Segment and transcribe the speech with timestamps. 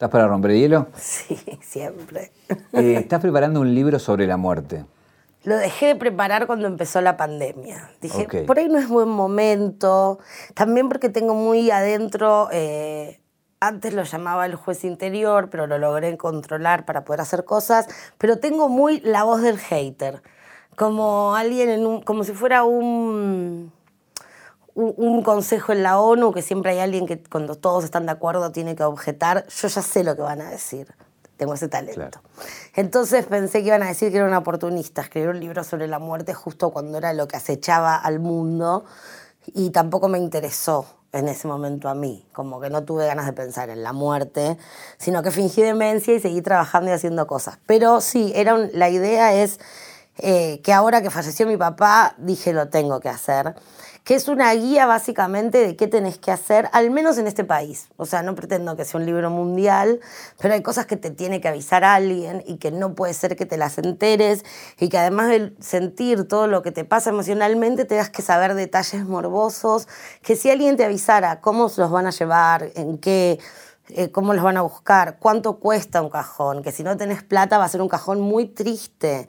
[0.00, 0.86] ¿Estás para romper el hielo?
[0.96, 2.32] Sí, siempre.
[2.72, 4.86] Eh, estás preparando un libro sobre la muerte.
[5.44, 7.90] Lo dejé de preparar cuando empezó la pandemia.
[8.00, 10.18] Dije, por ahí no es buen momento.
[10.54, 13.20] También porque tengo muy adentro, eh,
[13.60, 17.86] antes lo llamaba el juez interior, pero lo logré controlar para poder hacer cosas.
[18.16, 20.22] Pero tengo muy la voz del hater.
[20.76, 23.70] Como alguien, en un, como si fuera un,
[24.80, 28.12] un, un consejo en la ONU, que siempre hay alguien que cuando todos están de
[28.12, 29.46] acuerdo tiene que objetar.
[29.48, 30.92] Yo ya sé lo que van a decir.
[31.36, 31.94] Tengo ese talento.
[32.00, 32.20] Claro.
[32.74, 35.98] Entonces pensé que iban a decir que era una oportunista, escribir un libro sobre la
[35.98, 38.84] muerte justo cuando era lo que acechaba al mundo
[39.46, 43.32] y tampoco me interesó en ese momento a mí, como que no tuve ganas de
[43.32, 44.58] pensar en la muerte,
[44.98, 47.58] sino que fingí demencia y seguí trabajando y haciendo cosas.
[47.66, 49.58] Pero sí, era un- la idea es
[50.18, 53.54] eh, que ahora que falleció mi papá, dije lo tengo que hacer,
[54.04, 57.88] que es una guía básicamente de qué tenés que hacer, al menos en este país.
[57.96, 60.00] O sea, no pretendo que sea un libro mundial,
[60.40, 63.46] pero hay cosas que te tiene que avisar alguien y que no puede ser que
[63.46, 64.44] te las enteres
[64.78, 69.04] y que además de sentir todo lo que te pasa emocionalmente, tengas que saber detalles
[69.04, 69.86] morbosos,
[70.22, 73.38] que si alguien te avisara cómo se los van a llevar, en qué
[73.92, 77.58] eh, cómo los van a buscar, cuánto cuesta un cajón, que si no tenés plata
[77.58, 79.28] va a ser un cajón muy triste,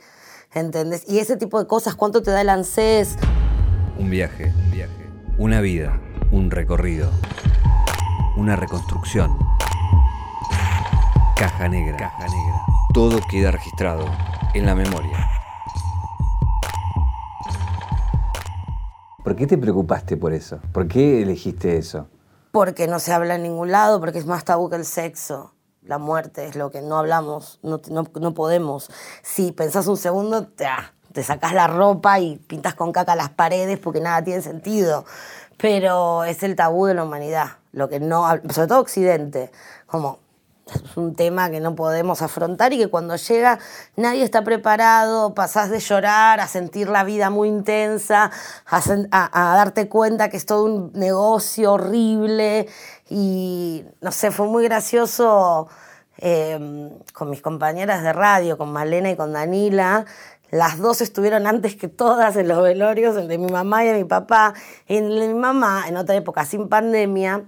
[0.54, 1.04] ¿entendés?
[1.08, 3.18] Y ese tipo de cosas, cuánto te da el ANSES.
[4.02, 5.10] Un viaje, un viaje.
[5.38, 7.12] Una vida, un recorrido.
[8.36, 9.38] Una reconstrucción.
[11.38, 11.98] Caja negra.
[11.98, 12.62] Caja negra.
[12.96, 14.06] Todo queda registrado
[14.56, 15.30] en la memoria.
[19.24, 20.60] ¿Por qué te preocupaste por eso?
[20.74, 22.08] ¿Por qué elegiste eso?
[22.52, 25.54] Porque no se habla en ningún lado, porque es más tabú que el sexo.
[25.84, 28.90] La muerte es lo que no hablamos, no, no, no podemos.
[29.22, 33.30] Si pensás un segundo, te, ah, te sacás la ropa y pintas con caca las
[33.30, 35.06] paredes porque nada tiene sentido.
[35.58, 39.52] Pero es el tabú de la humanidad, lo que no, sobre todo Occidente,
[39.86, 40.20] como
[40.74, 43.60] es un tema que no podemos afrontar y que cuando llega
[43.96, 48.32] nadie está preparado, pasás de llorar a sentir la vida muy intensa,
[48.66, 52.68] a darte cuenta que es todo un negocio horrible
[53.10, 55.68] y no sé, fue muy gracioso
[56.24, 60.06] eh, con mis compañeras de radio, con Malena y con Danila.
[60.52, 63.94] Las dos estuvieron antes que todas en los velorios, el de mi mamá y de
[63.96, 64.54] mi papá.
[64.88, 67.46] Y el de mi mamá, en otra época, sin pandemia,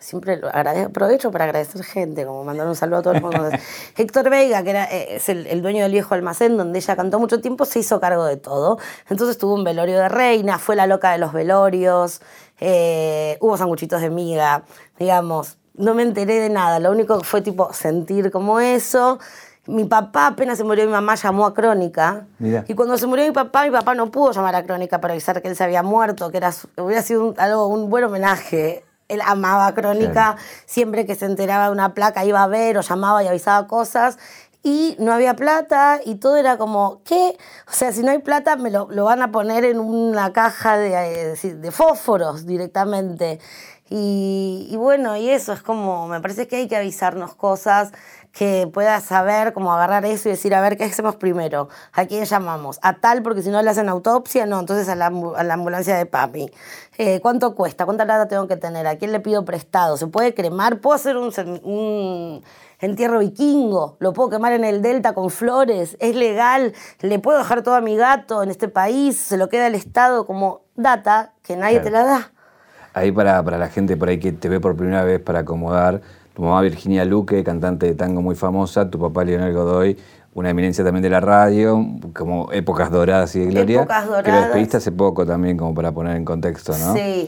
[0.00, 3.48] siempre lo agrade- aprovecho para agradecer gente, como mandar un saludo a todo el mundo.
[3.96, 7.18] Héctor Veiga, que era, eh, es el, el dueño del viejo almacén donde ella cantó
[7.18, 8.78] mucho tiempo, se hizo cargo de todo.
[9.08, 12.20] Entonces tuvo un velorio de reina, fue la loca de los velorios,
[12.60, 14.64] eh, hubo sanguchitos de miga,
[14.98, 15.58] digamos.
[15.74, 19.18] No me enteré de nada, lo único que fue tipo sentir como eso.
[19.66, 22.26] Mi papá, apenas se murió mi mamá, llamó a Crónica.
[22.38, 22.64] Mirá.
[22.68, 25.42] Y cuando se murió mi papá, mi papá no pudo llamar a Crónica para avisar
[25.42, 28.84] que él se había muerto, que era, su- hubiera sido un, algo, un buen homenaje.
[29.08, 30.38] Él amaba Crónica, Claro.
[30.66, 34.18] siempre que se enteraba de una placa iba a ver o llamaba y avisaba cosas.
[34.62, 37.36] Y no había plata y todo era como, ¿qué?
[37.68, 40.76] O sea, si no hay plata, me lo, lo van a poner en una caja
[40.76, 43.38] de, eh, de fósforos directamente.
[43.88, 47.92] Y, y bueno, y eso es como, me parece que hay que avisarnos cosas
[48.36, 51.70] que puedas saber, como agarrar eso y decir, a ver, ¿qué hacemos primero?
[51.94, 52.78] ¿A quién llamamos?
[52.82, 53.22] ¿A tal?
[53.22, 56.50] Porque si no le hacen autopsia, no, entonces a la, a la ambulancia de papi.
[56.98, 57.86] Eh, ¿Cuánto cuesta?
[57.86, 58.86] ¿Cuánta plata tengo que tener?
[58.86, 59.96] ¿A quién le pido prestado?
[59.96, 60.80] ¿Se puede cremar?
[60.80, 61.32] ¿Puedo hacer un,
[61.64, 62.44] un
[62.78, 63.96] entierro vikingo?
[64.00, 65.96] ¿Lo puedo quemar en el delta con flores?
[65.98, 66.74] ¿Es legal?
[67.00, 69.16] ¿Le puedo dejar todo a mi gato en este país?
[69.18, 71.84] ¿Se lo queda el Estado como data que nadie Claro.
[71.84, 72.32] te la da?
[72.92, 76.02] Ahí para, para la gente por ahí que te ve por primera vez para acomodar,
[76.36, 79.96] tu mamá Virginia Luque, cantante de tango muy famosa, tu papá Leonel Godoy,
[80.34, 81.82] una eminencia también de la radio,
[82.14, 83.78] como épocas doradas y de gloria.
[83.80, 84.40] Épocas Que lo doradas.
[84.44, 86.92] despediste hace poco también, como para poner en contexto, ¿no?
[86.94, 87.26] Sí.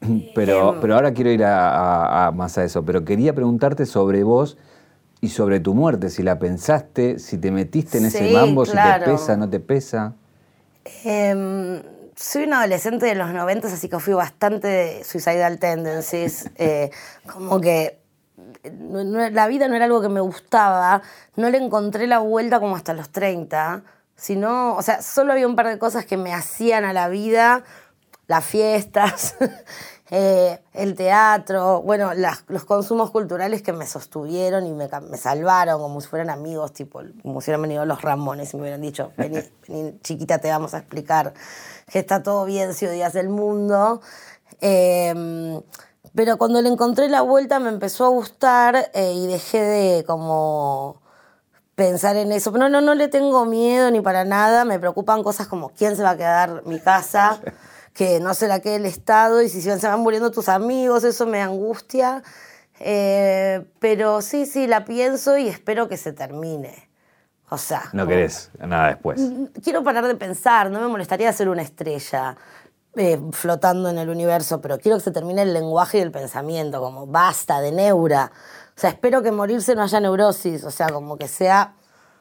[0.36, 0.80] Pero, Em.
[0.80, 2.84] pero ahora quiero ir a, a- a más a eso.
[2.84, 4.56] Pero quería preguntarte sobre vos
[5.20, 8.72] y sobre tu muerte, si la pensaste, si te metiste en ese Sí, mambo, si
[8.72, 9.04] claro.
[9.04, 10.12] te pesa, no te pesa.
[11.04, 11.82] Em,
[12.14, 16.50] soy una adolescente de los 90, así que fui bastante de suicidal tendencies.
[16.56, 16.90] eh,
[17.32, 17.98] como que
[18.72, 21.02] no- no- la vida no era algo que me gustaba,
[21.36, 23.82] no le encontré la vuelta como hasta los 30,
[24.16, 27.62] sino, o sea, solo había un par de cosas que me hacían a la vida,
[28.26, 29.34] las fiestas,
[30.10, 35.80] eh, el teatro, bueno, las- los consumos culturales que me sostuvieron y me, me salvaron
[35.80, 39.12] como si fueran amigos, tipo, como si hubieran venido los Ramones y me hubieran dicho,
[39.16, 39.38] vení,
[39.68, 41.34] vení, chiquita, te vamos a explicar
[41.90, 44.00] que está todo bien si odias el mundo.
[44.60, 45.60] Eh,
[46.14, 51.02] pero cuando le encontré la vuelta me empezó a gustar eh, y dejé de como
[51.74, 52.50] pensar en eso.
[52.52, 54.64] No, no, no le tengo miedo ni para nada.
[54.64, 57.40] Me preocupan cosas como quién se va a quedar mi casa,
[57.92, 61.26] que no se la quede el Estado y si se van muriendo tus amigos, eso
[61.26, 62.22] me angustia.
[62.80, 66.88] Eh, pero sí, sí, la pienso y espero que se termine.
[67.50, 67.82] O sea.
[67.92, 69.20] No como- querés nada después.
[69.62, 72.36] Quiero parar de pensar, no me molestaría ser una estrella
[72.96, 76.80] eh, flotando en el universo, pero quiero que se termine el lenguaje y el pensamiento,
[76.80, 78.30] como basta de neura.
[78.76, 81.74] O sea, espero que morirse no haya neurosis, o sea, como que sea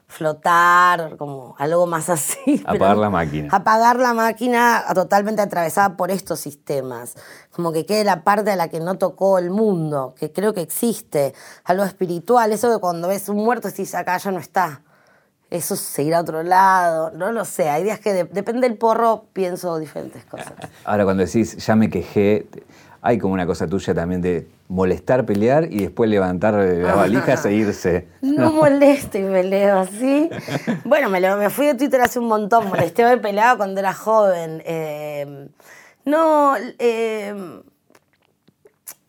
[0.07, 2.63] flotar, como algo más así.
[2.67, 3.49] Apagar la máquina.
[3.51, 7.15] Apagar la máquina totalmente atravesada por estos sistemas.
[7.51, 10.61] Como que quede la parte a la que no tocó el mundo, que creo que
[10.61, 11.33] existe.
[11.63, 14.81] Algo espiritual, eso de cuando ves un muerto y dices, acá ya no está.
[15.53, 17.69] Eso se irá a otro lado, no lo sé.
[17.69, 20.51] Hay días que de- depende del porro, pienso diferentes cosas.
[20.83, 22.47] Ahora, cuando decís ya me quejé,
[23.03, 27.53] hay como una cosa tuya también de molestar, pelear y después levantar las valijas e
[27.53, 28.07] irse.
[28.21, 30.27] No molesto y peleo así.
[30.85, 34.63] Bueno, me fui de Twitter hace un montón, molesté y peleaba cuando era joven.
[34.65, 35.49] Eh,
[36.05, 37.61] no, eh,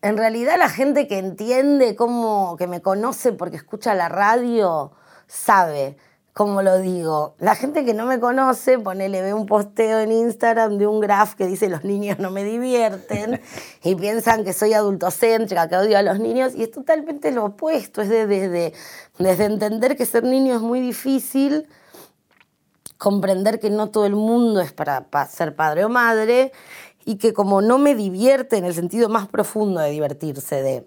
[0.02, 4.92] en realidad la gente que entiende cómo, que me conoce porque escucha la radio,
[5.26, 5.96] sabe
[6.34, 7.36] cómo lo digo.
[7.38, 11.34] La gente que no me conoce, ponele, ve un posteo en Instagram de un graph
[11.34, 13.40] que dice los niños no me divierten
[13.84, 18.02] y piensan que soy adultocéntrica, que odio a los niños y es totalmente lo opuesto,
[18.02, 18.72] es de- desde,
[19.18, 21.68] desde entender que ser niño es muy difícil
[22.98, 26.52] comprender que no todo el mundo es para, pa- ser padre o madre
[27.04, 30.86] y que como no me divierte en el sentido más profundo de divertirse, de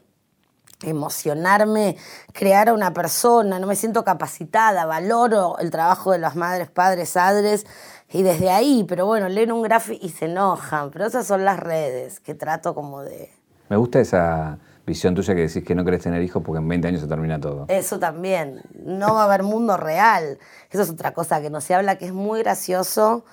[0.83, 1.97] emocionarme,
[2.33, 7.18] crear a una persona, no me siento capacitada, valoro el trabajo de las madres, padres,
[7.18, 7.65] adres
[8.09, 11.59] y desde ahí, pero bueno, leen un gráfico y se enojan, pero esas son las
[11.59, 13.31] redes que trato como de...
[13.69, 16.88] Me gusta esa visión tuya que decís que no querés tener hijos porque en 20
[16.88, 17.65] años se termina todo.
[17.68, 18.62] Eso también.
[18.74, 20.39] No va a haber mundo real.
[20.71, 23.25] Eso es otra cosa que no se habla, que es muy gracioso.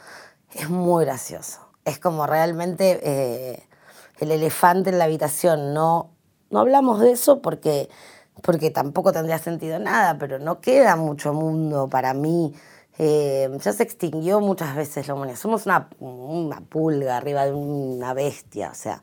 [0.53, 1.61] Es muy gracioso.
[1.85, 3.63] Es como realmente eh,
[4.19, 5.73] el elefante en la habitación.
[5.73, 6.11] No,
[6.55, 7.91] no hablamos de eso porque,
[8.41, 12.55] porque tampoco tendría sentido nada, pero no queda mucho mundo para mí.
[12.97, 15.37] Eh, ya se extinguió muchas veces la humanidad.
[15.37, 18.71] Somos una, pulga arriba de una bestia.
[18.71, 19.03] O sea,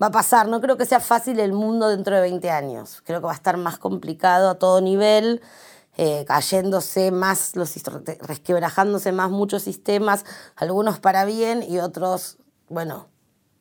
[0.00, 0.46] va a pasar.
[0.48, 3.02] No creo que sea fácil el mundo dentro de 20 años.
[3.06, 5.40] Creo que va a estar más complicado a todo nivel,
[5.96, 7.74] eh, cayéndose más, los,
[8.20, 12.36] resquebrajándose más muchos sistemas, algunos para bien y otros,
[12.68, 13.08] bueno,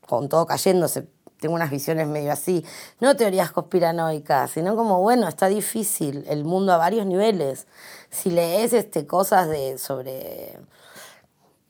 [0.06, 1.08] con todo cayéndose.
[1.40, 2.66] Tengo unas visiones medio así,
[3.00, 7.68] no teorías conspiranoicas, sino como, bueno, está difícil el mundo a varios niveles.
[8.10, 10.58] Si lees este, cosas de, sobre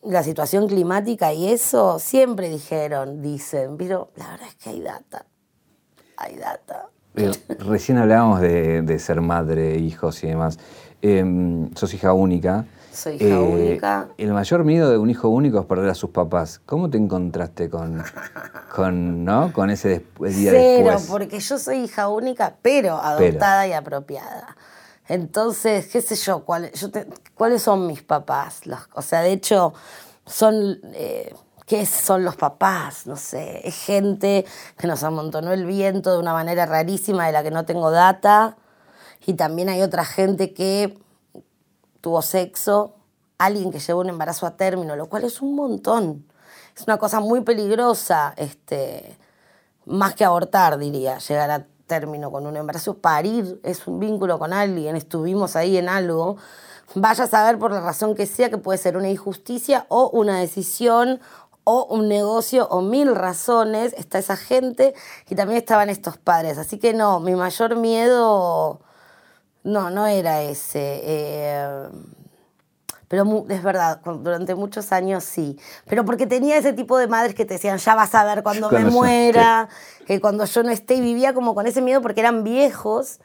[0.02, 5.24] la situación climática y eso, siempre dijeron, dicen, pero la verdad es que hay data,
[6.16, 6.88] hay data.
[7.16, 10.58] Eh, Recién hablábamos de, de ser madre, hijos y demás.
[11.02, 11.24] Eh,
[11.74, 12.66] sos hija única.
[12.92, 14.08] Soy hija única.
[14.18, 16.60] El mayor miedo de un hijo único es perder a sus papás.
[16.66, 18.02] ¿Cómo te encontraste con,
[18.74, 19.52] con, ¿no?
[19.52, 21.06] con ese después, día Cero, después?
[21.08, 24.56] porque yo soy hija única, pero adoptada y apropiada.
[25.08, 28.66] Entonces, qué sé yo, cuál- yo te- cuáles son mis papás.
[28.66, 29.72] Los- o sea, de hecho,
[30.26, 30.78] son...
[30.94, 31.34] eh,
[31.66, 33.06] ¿Qué son los papás?
[33.06, 34.44] No sé, es gente
[34.76, 38.56] que nos amontonó el viento de una manera rarísima de la que no tengo data.
[39.24, 40.98] Y también hay otra gente que
[42.00, 42.94] tuvo sexo,
[43.38, 46.26] alguien que llevó un embarazo a término, lo cual es un montón.
[46.76, 49.18] Es una cosa muy peligrosa, este,
[49.86, 52.98] más que abortar, diría, llegar a término con un embarazo.
[52.98, 56.36] Parir es un vínculo con alguien, estuvimos ahí en algo.
[56.94, 60.38] Vaya a saber por la razón que sea que puede ser una injusticia o una
[60.38, 61.20] decisión
[61.64, 63.92] o un negocio o mil razones.
[63.94, 64.94] Está esa gente
[65.28, 66.58] y también estaban estos padres.
[66.58, 68.80] Así que no, mi mayor miedo
[69.64, 71.00] no, no era ese.
[71.04, 71.88] eh,
[73.10, 75.58] pero es verdad, durante muchos años sí.
[75.88, 78.70] Pero porque tenía ese tipo de madres que te decían, ya vas a ver cuando
[78.70, 79.68] me Cuando muera,
[80.06, 83.18] que cuando yo no esté, y vivía como con ese miedo porque eran viejos,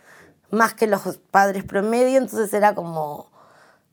[0.50, 3.30] más que los padres promedio, entonces era como...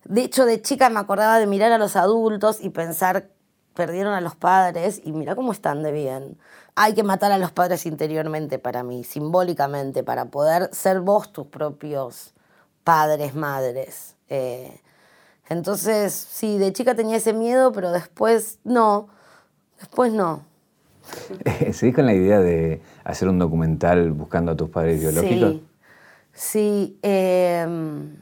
[0.05, 3.29] De hecho, de chica me acordaba de mirar a los adultos y pensar,
[3.75, 6.39] perdieron a los padres y mira cómo están de bien.
[6.75, 11.47] Hay que matar a los padres interiormente para mí, simbólicamente, para poder ser vos tus
[11.47, 12.33] propios
[12.85, 14.17] padres, madres.
[14.29, 14.81] Eh,
[15.49, 19.09] entonces, sí, de chica tenía ese miedo, pero después no.
[19.79, 20.45] Después no.
[21.73, 25.55] ¿Seguís con la idea de hacer un documental buscando a tus padres biológicos?
[26.33, 26.99] Sí, sí.
[27.03, 28.17] em,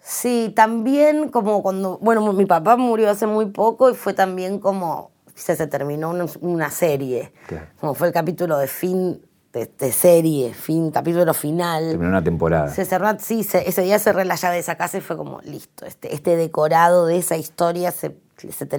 [0.00, 5.10] sí, también como cuando, bueno, mi papá murió hace muy poco y fue también como,
[5.38, 7.66] se, se terminó una, una serie, Claro.
[7.80, 11.88] como fue el capítulo de fin de, de serie, fin, capítulo final.
[11.90, 12.68] Terminó una temporada.
[12.68, 15.40] Se cerró, sí, se- ese día cerré la llave de esa casa y fue como,
[15.42, 18.16] listo, este, este decorado de esa historia se,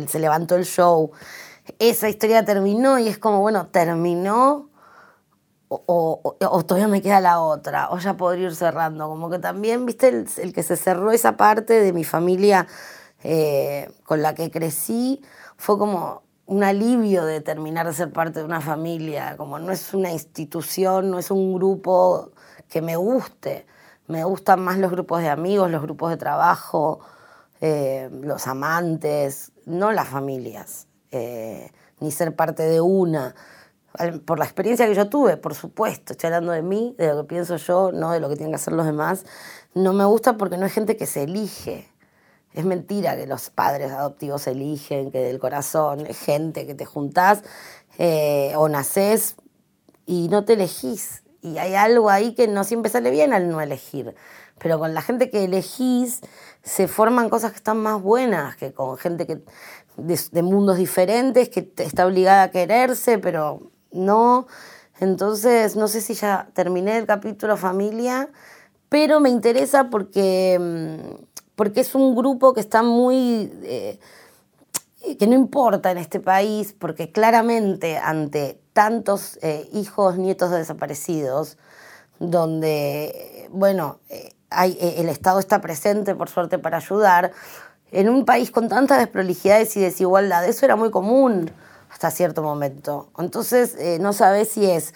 [0.08, 1.12] se levantó el show.
[1.80, 4.70] Esa historia terminó y es como, bueno, terminó
[5.72, 9.08] o, o, todavía me queda la otra, o ya podría ir cerrando.
[9.08, 12.66] Como que también, viste, el, que se cerró esa parte de mi familia
[13.24, 15.22] eh, con la que crecí,
[15.58, 19.94] fue como un alivio de terminar de ser parte de una familia, como no es
[19.94, 22.32] una institución, no es un grupo
[22.68, 23.68] que me guste.
[24.08, 27.02] Me gustan más los grupos de amigos, los grupos de trabajo,
[27.62, 33.36] eh, los amantes, no las familias, eh, ni ser parte de una
[34.26, 37.28] por la experiencia que yo tuve, por supuesto, estoy hablando de mí, de lo que
[37.28, 39.26] pienso yo, no de lo que tienen que hacer los demás,
[39.74, 41.89] no me gusta porque no es gente que se elige.
[42.54, 47.44] Es mentira que los padres adoptivos eligen, que del corazón gente que te juntás
[47.98, 49.36] eh, o nacés
[50.06, 51.24] y no te elegís.
[51.42, 54.16] Y hay algo ahí que no siempre sale bien al no elegir.
[54.58, 56.22] Pero con la gente que elegís
[56.64, 59.42] se forman cosas que están más buenas que con gente que,
[59.98, 64.48] de, de mundos diferentes, que está obligada a quererse, pero no.
[65.00, 68.30] Entonces, no sé si ya terminé el capítulo familia,
[68.90, 73.52] pero me interesa porque, mm, porque es un grupo que está muy...
[73.64, 74.00] Eh,
[75.18, 81.58] que no importa en este país, porque claramente ante tantos eh, hijos, nietos de desaparecidos,
[82.18, 87.34] donde, bueno, eh, el Estado está presente, por suerte, para ayudar,
[87.92, 91.52] en un país con tantas desprolijidades y desigualdad, eso era muy común
[91.92, 93.10] hasta cierto momento.
[93.18, 94.94] Entonces, no sabes si es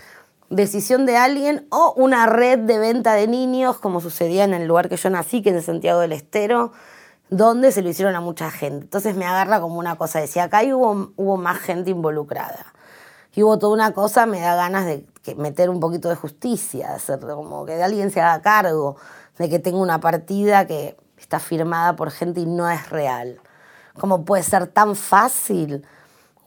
[0.56, 4.90] decisión de alguien o una red de venta de niños, como sucedía en el lugar
[4.90, 6.72] que yo nací, que es de Santiago del Estero,
[7.30, 8.86] donde se lo hicieron a mucha gente.
[8.86, 12.74] Entonces me agarra como una cosa, decía, acá hubo, hubo más gente involucrada.
[13.36, 15.06] Y hubo toda una cosa, me da ganas de
[15.36, 18.96] meter un poquito de justicia, hacer como que alguien se haga cargo
[19.40, 23.40] de que tengo una partida que está firmada por gente y no es real.
[24.00, 25.84] ¿Cómo puede ser tan fácil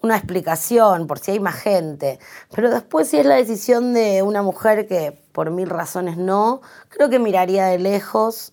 [0.07, 2.19] una explicación por si hay más gente.
[2.55, 7.11] Pero después si es la decisión de una mujer que por mil razones no, creo
[7.11, 8.53] que miraría de lejos,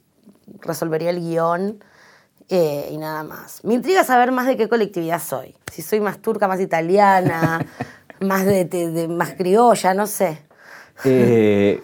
[0.60, 1.84] resolvería el guion
[2.50, 3.64] eh, y nada más.
[3.64, 5.56] Me intriga saber más de qué colectividad soy.
[5.72, 7.66] Si soy más turca, más italiana,
[8.20, 10.40] más, de, más criolla, no sé.
[11.06, 11.82] Eh,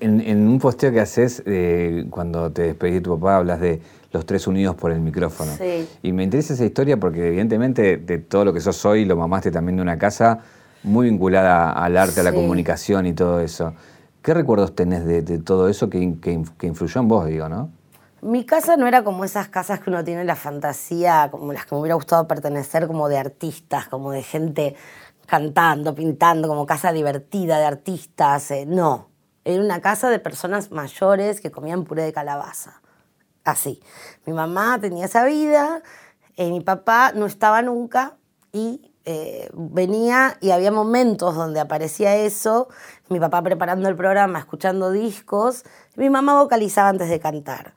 [0.00, 3.80] en, un posteo que haces eh, cuando te despedí de tu papá, hablas de
[4.12, 5.52] los tres unidos por el micrófono.
[6.02, 9.50] Y me interesa esa historia porque evidentemente de todo lo que sos hoy lo mamaste
[9.50, 10.40] también de una casa
[10.82, 13.74] muy vinculada al arte, a la comunicación y todo eso.
[14.22, 17.70] ¿Qué recuerdos tenés de, todo eso que, que, influyó en vos, digo, no?
[18.22, 21.74] Mi casa no era como esas casas que uno tiene la fantasía, como las que
[21.74, 24.74] me hubiera gustado pertenecer, como de artistas, como de gente
[25.24, 28.50] cantando, pintando, como casa divertida de artistas.
[28.50, 29.08] Eh, no,
[29.44, 32.82] era una casa de personas mayores que comían puré de calabaza
[33.44, 33.82] así.
[34.26, 35.82] Mi mamá tenía esa vida,
[36.36, 38.16] eh, mi papá no estaba nunca
[38.52, 42.68] y eh, venía y había momentos donde aparecía eso,
[43.08, 45.64] mi papá preparando el programa, escuchando discos,
[45.96, 47.74] mi mamá vocalizaba antes de cantar.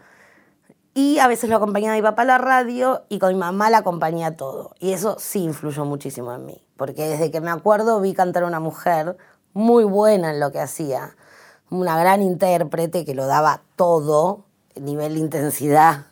[0.96, 3.79] Y a veces lo acompañaba mi papá a la radio y con mi mamá la
[3.79, 4.75] acompañaba todo.
[4.79, 8.48] Y eso sí influyó muchísimo en mí, porque desde que me acuerdo vi cantar a
[8.48, 9.17] una mujer
[9.53, 11.15] muy buena en lo que hacía,
[11.70, 16.06] una gran intérprete que lo daba todo, nivel de intensidad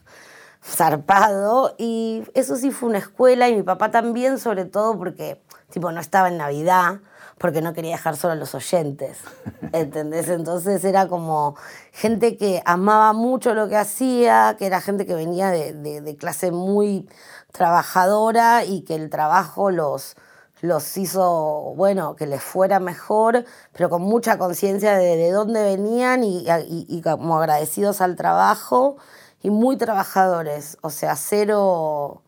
[0.64, 5.42] zarpado y eso sí fue una escuela y mi papá también sobre todo porque
[5.72, 7.00] tipo no estaba en Navidad
[7.42, 9.18] porque no quería dejar solo a los oyentes,
[9.74, 10.30] ¿entendés?
[10.30, 11.56] Entonces era como
[11.92, 16.52] gente que amaba mucho lo que hacía, que era gente que venía de, de clase
[16.52, 17.10] muy
[17.52, 20.16] trabajadora y que el trabajo los,
[20.62, 26.24] los hizo, bueno, que les fuera mejor, pero con mucha conciencia de, de, dónde venían
[26.24, 28.98] y, y, como agradecidos al trabajo
[29.42, 32.22] y muy trabajadores, o sea, cero,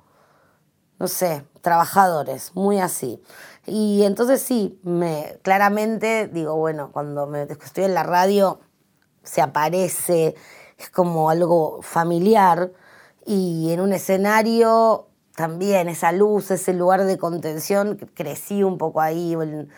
[0.98, 3.22] no sé, trabajadores, muy así.
[3.68, 8.60] Y entonces sí, me, claramente digo, bueno, cuando me, estoy en la radio
[9.22, 10.36] se aparece,
[10.78, 12.72] es como algo familiar
[13.26, 19.34] y en un escenario también esa luz, ese lugar de contención, crecí un poco ahí
[19.34, 19.70] en,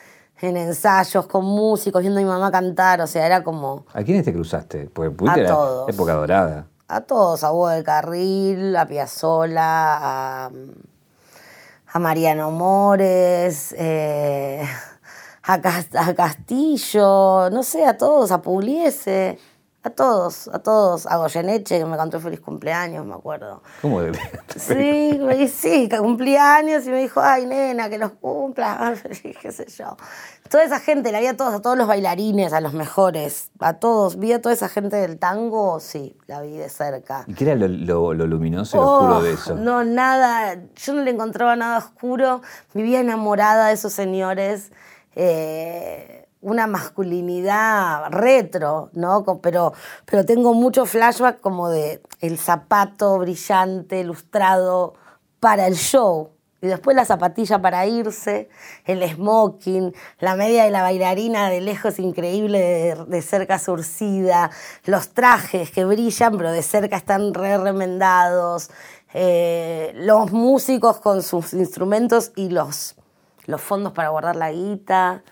[0.42, 3.86] ensayos con músicos, viendo a mi mamá cantar, o sea, era como...
[3.94, 4.90] ¿A quiénes te cruzaste?
[4.90, 5.90] Porque a era todos.
[5.90, 6.68] época dorada.
[6.88, 10.52] A todos, a Hugo del Carril, a Piazzola, a,
[11.88, 14.62] a Mariano Mores, eh,
[15.44, 19.40] a, a Castillo, no sé, a todos, a Pugliese.
[19.86, 21.06] A todos, a todos.
[21.06, 23.62] A Goyeneche, que me cantó feliz cumpleaños, me acuerdo.
[23.84, 24.18] ¿Cómo de
[24.56, 28.96] Sí, me sí, que cumpleaños y me dijo, ay, nena, que los cumpla,
[29.42, 29.96] qué sé yo.
[30.50, 33.74] Toda esa gente, la vi a todos, a todos los bailarines, a los mejores, a
[33.74, 34.18] todos.
[34.18, 37.24] Vi a toda esa gente del tango, sí, la vi de cerca.
[37.28, 39.54] ¿Y qué era lo, luminoso y oscuro de eso?
[39.54, 42.42] No, nada, yo no le encontraba nada oscuro.
[42.74, 44.72] Vivía enamorada de esos señores.
[45.16, 49.26] Eh, una masculinidad retro, ¿no?
[49.42, 49.74] Pero,
[50.06, 54.94] pero tengo mucho flashback como de el zapato brillante, lustrado
[55.40, 56.30] para el show.
[56.62, 58.48] Y después la zapatilla para irse,
[58.86, 64.52] el smoking, la media de la bailarina de lejos increíble, de, cerca surcida,
[64.86, 68.70] los trajes que brillan, pero de cerca están re remendados,
[69.16, 72.96] eh, los músicos con sus instrumentos y los,
[73.48, 75.24] los fondos para guardar la guita.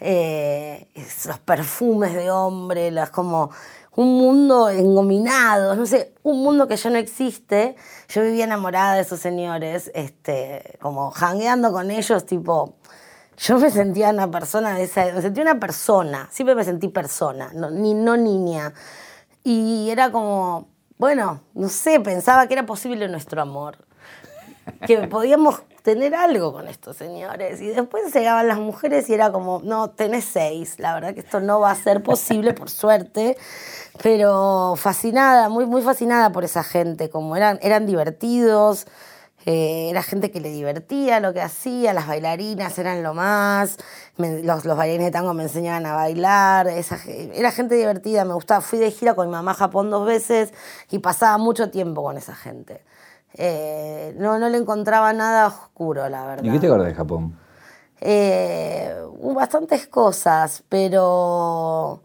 [0.00, 0.88] Eh,
[1.26, 3.50] los perfumes de hombre, las como
[3.94, 7.76] un mundo engominado, no sé, un mundo que ya no existe.
[8.08, 12.76] Yo vivía enamorada de esos señores, este, como jangueando con ellos, tipo,
[13.36, 17.50] yo me sentía una persona de esa, me sentía una persona, siempre me sentí persona,
[17.54, 18.72] no, ni, no niña.
[19.44, 23.78] Y era como, bueno, no sé, pensaba que era posible nuestro amor,
[24.86, 27.60] que podíamos tener algo con estos señores.
[27.60, 30.78] Y después llegaban las mujeres y era como, no, tenés seis.
[30.78, 33.36] La verdad que esto no va a ser posible, por suerte.
[34.02, 37.10] Pero fascinada, muy, muy fascinada por esa gente.
[37.10, 38.86] Como eran, eran divertidos.
[39.44, 43.76] Eh, era gente que le divertía lo que hacía, las bailarinas eran lo más,
[44.16, 48.60] los, los, bailarines de tango me enseñaban a bailar, esa, era gente divertida, me gustaba,
[48.60, 50.54] fui de gira con mi mamá Japón dos veces
[50.92, 52.84] y pasaba mucho tiempo con esa gente.
[53.34, 56.44] Eh, no, no le encontraba nada oscuro, la verdad.
[56.44, 57.38] ¿Y qué te acuerdas de Japón?
[58.00, 58.94] Eh,
[59.34, 62.02] bastantes cosas, pero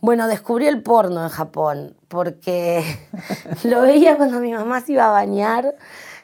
[0.00, 2.84] bueno, descubrí el porno en Japón, porque
[3.64, 5.74] lo veía cuando mi mamá se iba a bañar.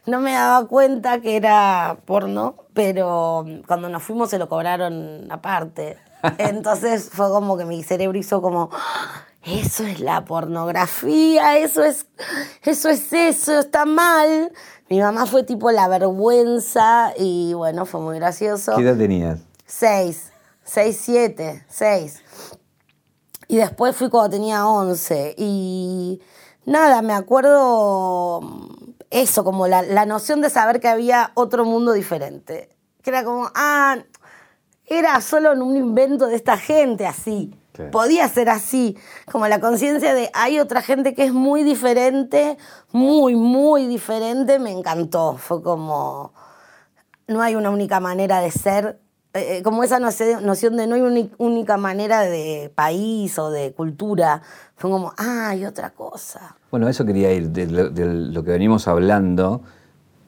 [0.06, 5.96] No me daba cuenta que era porno, pero cuando nos fuimos se lo cobraron aparte.
[6.38, 8.70] Entonces fue como que mi cerebro hizo como,
[9.46, 12.06] eso es la pornografía, eso es,
[12.62, 14.52] eso es eso, está mal.
[14.88, 18.76] Mi mamá fue tipo la vergüenza y bueno, fue muy gracioso.
[18.76, 19.40] ¿Qué edad tenías?
[19.66, 20.32] Seis,
[20.62, 22.22] seis, siete, seis.
[23.48, 26.20] Y después fui cuando tenía once y
[26.64, 28.40] nada, me acuerdo
[29.10, 32.70] eso, como la, la noción de saber que había otro mundo diferente.
[33.02, 33.98] Que era como, ah,
[34.86, 37.54] era solo un invento de esta gente así.
[37.90, 38.96] Podía ser así,
[39.30, 42.56] como la conciencia de hay otra gente que es muy diferente,
[42.92, 45.36] muy, muy diferente, me encantó.
[45.36, 46.32] Fue como,
[47.26, 49.00] no hay una única manera de ser,
[49.32, 53.72] eh, eh, como esa noción de no hay una única manera de país o de
[53.72, 54.42] cultura.
[54.76, 56.56] Fue como, ah, hay otra cosa.
[56.70, 59.62] Bueno, eso quería ir, de lo, que venimos hablando,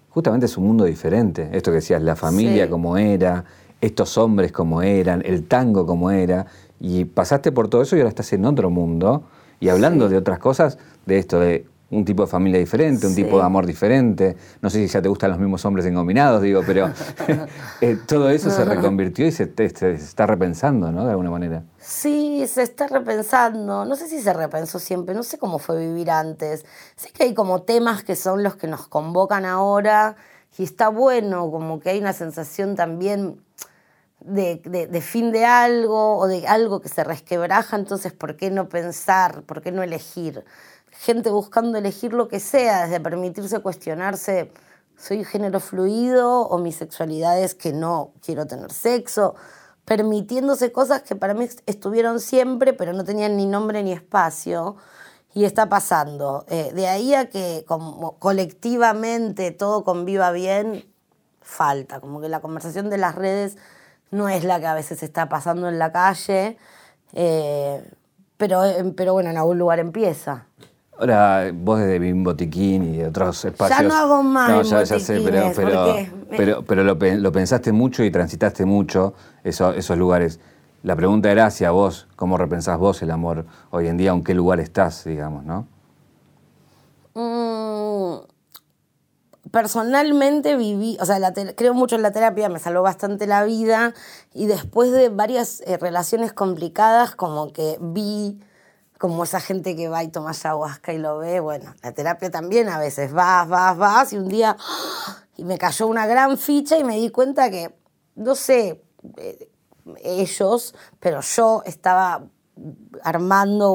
[0.08, 1.50] justamente es un mundo diferente.
[1.52, 3.44] Esto que decías, la familia como era,
[3.80, 6.46] estos hombres como eran, el tango como era
[6.80, 9.24] y pasaste por todo eso y ahora estás en otro mundo
[9.60, 13.38] y hablando de otras cosas, de esto, de un tipo de familia diferente, un tipo
[13.38, 14.36] de amor diferente.
[14.60, 16.90] No sé si ya te gustan los mismos hombres engominados, digo, pero
[17.80, 21.04] eh, todo eso se reconvirtió y se, está repensando, ¿no?
[21.04, 21.62] De alguna manera.
[21.78, 23.84] Sí, se está repensando.
[23.84, 26.66] No sé si se repensó siempre, no sé cómo fue vivir antes.
[26.96, 30.16] Sé que hay como temas que son los que nos convocan ahora
[30.58, 33.40] y está bueno, como que hay una sensación también
[34.20, 39.42] de, fin de algo o de algo que se resquebraja, entonces ¿por qué no pensar?
[39.42, 40.44] ¿Por qué no elegir?
[40.90, 44.50] Gente buscando elegir lo que sea, desde permitirse cuestionarse,
[44.96, 49.34] ¿soy género fluido o mi sexualidad es que no quiero tener sexo?
[49.84, 54.76] Permitiéndose cosas que para mí estuvieron siempre, pero no tenían ni nombre ni espacio.
[55.32, 56.46] Y está pasando.
[56.48, 60.90] Eh, de ahí a que como colectivamente todo conviva bien,
[61.42, 62.00] falta.
[62.00, 63.58] Como que la conversación de las redes
[64.10, 66.56] no es la que a veces está pasando en la calle,
[67.12, 67.82] eh,
[68.36, 68.62] pero,
[68.96, 70.46] pero bueno, en algún lugar empieza.
[70.98, 73.78] Ahora, vos desde Bim Botiquín y de otros espacios.
[73.78, 74.50] Ya no hago más.
[74.50, 75.52] No, ya, sé, pero,
[76.30, 79.12] pero, pero, lo, pensaste mucho y transitaste mucho
[79.44, 80.40] esos lugares.
[80.82, 84.12] La pregunta era hacia vos, ¿cómo repensás vos el amor hoy en día?
[84.12, 85.66] ¿En qué lugar estás, digamos, no?
[87.14, 87.85] Mm,
[89.50, 93.94] personalmente viví, o sea, creo mucho en la terapia, me salvó bastante la vida
[94.32, 98.40] y después de varias eh, relaciones complicadas, como que vi
[98.98, 102.68] como esa gente que va y toma ayahuasca y lo ve, bueno, la terapia también
[102.68, 104.56] a veces vas, vas, vas y un día
[105.36, 107.74] y me cayó una gran ficha y me di cuenta que,
[108.14, 108.82] no sé,
[109.18, 109.50] eh,
[110.02, 112.24] ellos, pero yo estaba
[113.02, 113.72] armando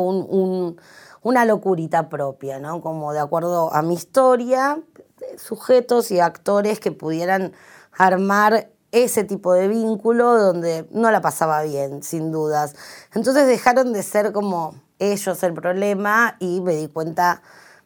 [1.21, 2.81] una locurita propia, ¿no?
[2.81, 4.81] Como de acuerdo a mi historia,
[5.37, 7.53] sujetos y actores que pudieran
[7.91, 12.75] armar ese tipo de vínculo donde no la pasaba bien, sin dudas.
[13.13, 17.41] Entonces dejaron de ser como ellos el problema y me di cuenta,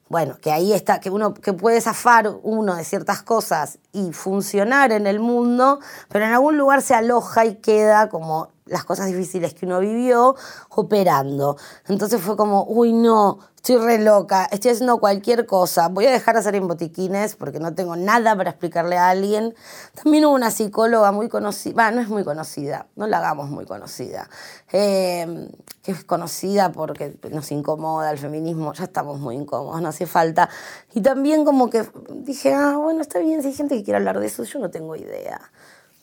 [0.10, 4.92] bueno, que ahí está, que uno que puede zafar uno de ciertas cosas y funcionar
[4.92, 5.80] en el mundo,
[6.10, 10.36] pero en algún lugar se aloja y queda como las cosas difíciles que uno vivió
[10.70, 11.58] operando.
[11.88, 16.34] Entonces fue como, uy, no, estoy re loca, estoy haciendo cualquier cosa, voy a dejar
[16.34, 19.54] de hacer en botiquines porque no tengo nada para explicarle a alguien.
[19.94, 24.30] También hubo una psicóloga muy conocida, no es muy conocida, no la hagamos muy conocida,
[24.72, 25.50] eh,
[25.84, 30.50] que es conocida porque nos incomoda el feminismo, ya estamos muy incómodos, no hace falta.
[30.96, 34.20] Y también como que dije, ah, bueno, está bien, si hay gente que quiere hablar
[34.20, 35.40] de eso, yo no tengo idea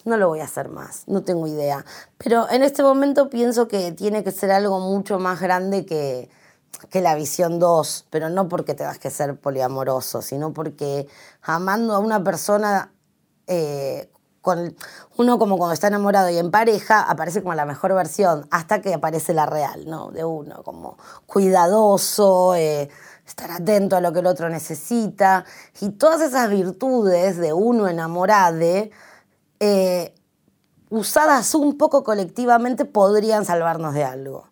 [0.04, 1.84] no lo voy a hacer más, no tengo idea.
[2.18, 6.28] Pero en este momento pienso que tiene que ser algo mucho más grande que,
[6.90, 11.06] que la visión 2, pero no porque tengas que ser poliamoroso, sino porque
[11.42, 12.92] amando a una persona,
[13.46, 14.10] eh,
[14.40, 14.74] con,
[15.16, 18.94] uno como cuando está enamorado y en pareja, aparece como la mejor versión, hasta que
[18.94, 20.10] aparece la real, ¿no?
[20.10, 22.88] De uno, como cuidadoso, eh,
[23.24, 25.44] estar atento a lo que el otro necesita,
[25.80, 28.58] y todas esas virtudes de uno enamorado,
[29.64, 30.12] eh,
[30.90, 34.48] usadas un poco colectivamente, podrían salvarnos de algo.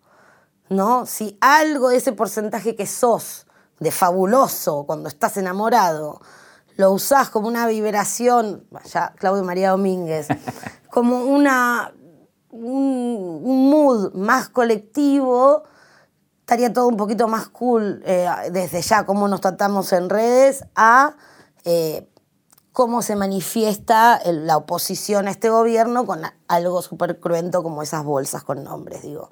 [0.69, 1.05] ¿No?
[1.05, 3.49] Si algo de ese porcentaje que sos
[3.81, 6.21] de fabuloso cuando estás enamorado,
[6.77, 10.29] lo usás como una vibración, ya Claudio María Domínguez,
[10.91, 11.93] como una,
[12.51, 15.65] un, mood más colectivo,
[16.39, 21.17] estaría todo un poquito más cool eh, desde ya cómo nos tratamos en redes a
[21.65, 22.10] eh,
[22.73, 28.45] cómo se manifiesta la oposición a este gobierno con algo súper cruento como esas bolsas
[28.45, 29.31] con nombres, digo.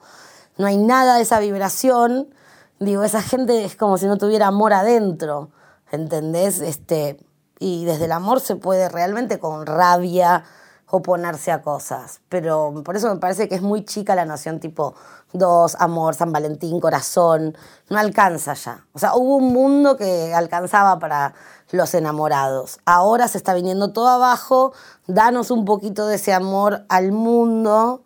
[0.56, 2.34] No hay nada de esa vibración,
[2.80, 5.50] digo, esa gente es como si no tuviera amor adentro,
[5.92, 6.60] ¿entendés?
[6.60, 7.18] Este,
[7.60, 10.44] y desde el amor se puede realmente con rabia
[10.90, 14.94] oponerse a cosas, pero por eso me parece que es muy chica la noción tipo
[15.32, 17.56] dos, amor, San Valentín, corazón,
[17.90, 18.86] no alcanza ya.
[18.94, 21.34] O sea, hubo un mundo que alcanzaba para
[21.70, 22.78] los enamorados.
[22.84, 24.72] Ahora se está viniendo todo abajo,
[25.06, 28.02] danos un poquito de ese amor al mundo.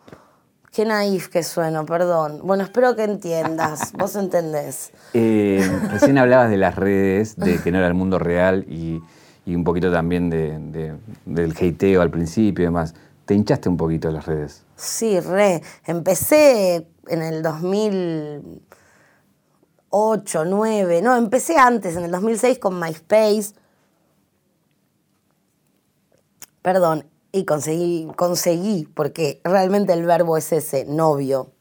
[0.73, 2.41] Qué naif que sueno, perdón.
[2.45, 3.93] Bueno, espero que entiendas.
[3.99, 4.93] Vos entendés.
[5.13, 9.03] Eh, recién hablabas de las redes, de que no era el mundo real y,
[9.47, 10.97] un poquito también de,
[11.27, 12.95] del hateo al principio y demás.
[13.27, 14.65] ¿Te hinchaste un poquito de las redes?
[14.77, 15.63] Sí, re.
[15.85, 18.63] Empecé en el 2000
[19.93, 23.55] 8, 9, no, empecé antes, en el 2006 con MySpace.
[26.63, 31.53] Perdón, y conseguí, conseguí, porque realmente el verbo es ese, novio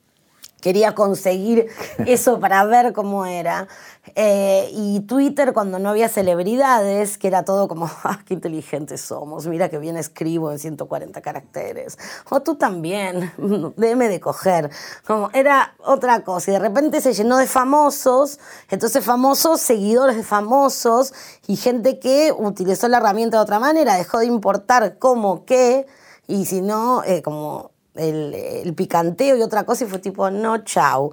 [0.62, 1.68] quería conseguir
[2.06, 3.68] eso para ver cómo era.
[4.16, 9.48] Eh, y Twitter, cuando no había celebridades, que era todo como, ah, qué inteligentes somos,
[9.48, 11.98] mira que bien escribo en 140 caracteres.
[12.30, 13.32] O tú también,
[13.78, 14.70] déme de coger.
[15.06, 16.52] Como, era otra cosa.
[16.52, 21.14] Y de repente se llenó de famosos, entonces famosos, seguidores de famosos,
[21.48, 25.86] y gente que utilizó la herramienta de otra manera, dejó de importar cómo, qué,
[26.28, 31.12] y si no, eh, como el, picanteo y otra cosa y fue tipo, no, chau.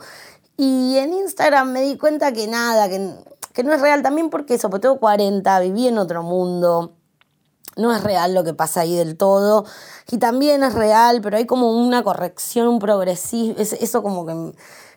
[0.56, 3.12] Y en Instagram me di cuenta que nada, que,
[3.52, 6.94] que no es real también porque eso, porque tengo 40, viví en otro mundo,
[7.76, 9.64] no es real lo que pasa ahí del todo.
[10.10, 14.52] Y también es real, pero hay como una corrección, un progresismo, eso como que,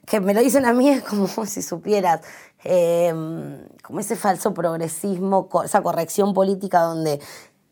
[0.06, 2.22] que me lo dicen a mí es como si supieras,
[2.64, 7.20] em, como ese falso progresismo, esa corrección política donde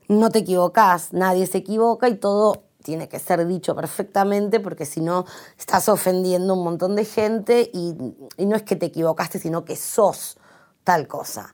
[0.07, 5.01] no te equivocas, nadie se equivoca y todo tiene que ser dicho perfectamente porque si
[5.01, 5.25] no
[5.57, 7.95] estás ofendiendo un montón de gente y,
[8.37, 10.37] no es que te equivocaste, sino que sos
[10.83, 11.53] tal cosa.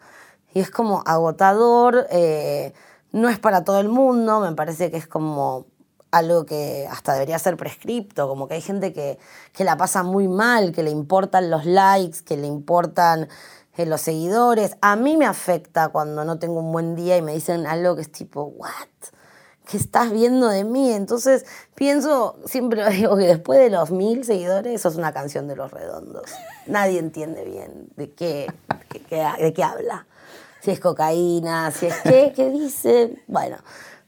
[0.54, 2.74] Y es como agotador, eh,
[3.12, 5.66] no es para todo el mundo, me parece que es como
[6.12, 9.20] algo que hasta debería ser prescripto, como que hay gente que,
[9.52, 13.28] que la pasa muy mal, que le importan los likes, que le importan
[13.76, 14.78] eh, los seguidores.
[14.82, 18.04] A mí me afecta cuando no tengo un buen día y me dicen algo que
[18.04, 18.72] es tipo, ¿what?
[19.66, 20.92] ¿Qué estás viendo de mí?
[20.94, 25.56] Entonces pienso, siempre digo que después de los mil seguidores, eso es una canción de
[25.56, 26.32] los redondos.
[26.68, 28.52] Nadie entiende bien de qué,
[28.90, 30.08] de qué habla.
[30.62, 33.24] Si es cocaína, si es qué, qué dice.
[33.28, 33.58] Bueno,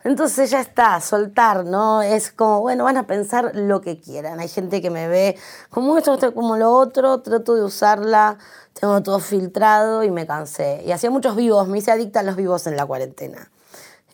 [0.03, 2.01] entonces ya está, soltar, ¿no?
[2.01, 4.39] Es como, bueno, van a pensar lo que quieran.
[4.39, 5.37] Hay gente que me ve
[5.69, 8.37] como esto, como lo otro, trato de usarla,
[8.79, 10.81] tengo todo filtrado y me cansé.
[10.85, 13.51] Y hacía muchos vivos, me hice adicta a los vivos en la cuarentena.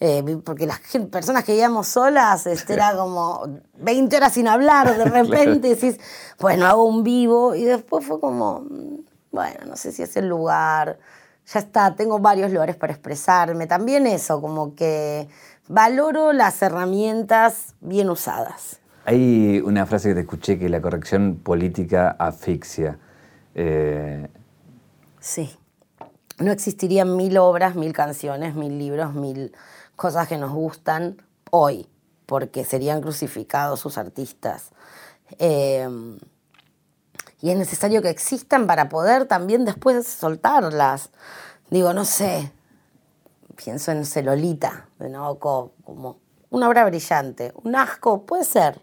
[0.05, 5.05] Eh, porque las personas que íbamos solas, este, era como 20 horas sin hablar, de
[5.05, 5.97] repente decís,
[6.41, 8.97] bueno, hago un vivo, y después fue como, mm,
[9.31, 10.99] bueno, no sé si es el lugar,
[11.45, 15.29] ya está, tengo varios lugares para expresarme, también eso, como que
[15.69, 18.81] valoro las herramientas bien usadas.
[19.05, 22.99] Hay una frase que te escuché que la corrección política asfixia.
[23.55, 24.27] Eh,
[25.21, 25.49] sí.
[26.39, 29.53] No existirían mil obras, mil canciones, mil libros, mil
[30.03, 31.15] cosas que nos gustan
[31.49, 31.87] hoy,
[32.25, 34.71] porque serían crucificados sus artistas.
[35.39, 35.87] Eh,
[37.39, 41.09] y es necesario que existan para poder también después soltarlas.
[41.69, 42.51] Digo, no sé,
[43.55, 46.17] pienso en Celolita de Nabokov como
[46.49, 48.81] una obra brillante, un asco, puede ser.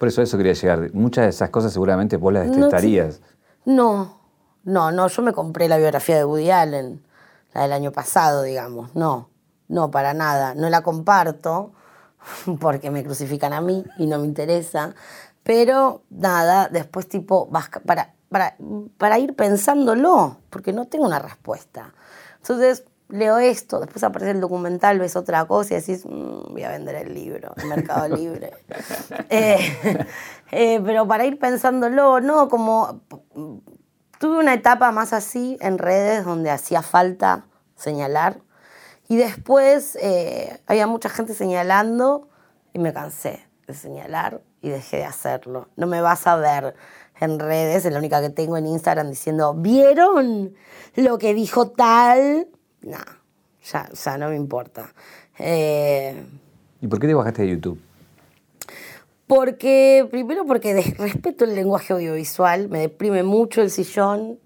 [0.00, 0.92] Por eso eso quería llegar.
[0.92, 3.20] Muchas de esas cosas seguramente vos las detestarías.
[3.64, 4.18] No,
[4.64, 7.06] no, no, yo me compré la biografía de Woody Allen,
[7.54, 8.92] la del año pasado, digamos.
[8.96, 9.28] No,
[9.72, 10.54] no, para nada.
[10.54, 11.72] No la comparto
[12.60, 14.94] porque me crucifican a mí y no me interesa.
[15.42, 17.50] Pero nada, después tipo,
[17.84, 18.56] para, para,
[18.98, 21.94] para ir pensándolo, porque no tengo una respuesta.
[22.36, 26.68] Entonces, leo esto, después aparece el documental, ves otra cosa y decís, mm, voy a
[26.68, 28.52] vender el libro, el Mercado Libre.
[29.30, 30.06] Eh,
[30.50, 33.00] eh, pero para ir pensándolo, no, como
[34.18, 38.40] tuve una etapa más así en redes donde hacía falta señalar
[39.12, 42.30] y después eh, había mucha gente señalando
[42.72, 45.68] y me cansé de señalar y dejé de hacerlo.
[45.76, 46.74] No me vas a ver
[47.20, 50.54] en redes, es la única que tengo en Instagram diciendo, ¿vieron
[50.96, 52.48] lo que dijo tal?
[52.80, 52.96] No,
[53.70, 54.94] ya, ya no me importa.
[55.38, 56.24] Eh,
[56.80, 57.78] ¿Y por qué te bajaste de YouTube?
[59.26, 64.38] Porque, primero porque respeto el lenguaje audiovisual, me deprime mucho el sillón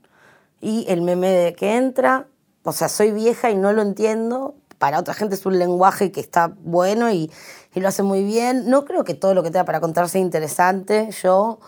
[0.61, 2.27] y el meme de que entra.
[2.67, 4.57] O sea, soy vieja y no lo entiendo.
[4.79, 7.31] Para otra gente es un lenguaje que está bueno y,
[7.75, 8.69] y lo hace muy bien.
[8.69, 11.11] No creo que todo lo que tenga para contar sea interesante.
[11.23, 11.61] Yo,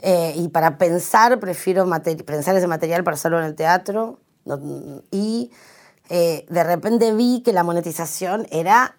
[0.00, 1.88] eh, y para pensar, prefiero
[2.26, 4.18] pensar ese material para hacerlo en el teatro.
[5.12, 5.52] y
[6.10, 8.96] eh, de repente vi que la monetización era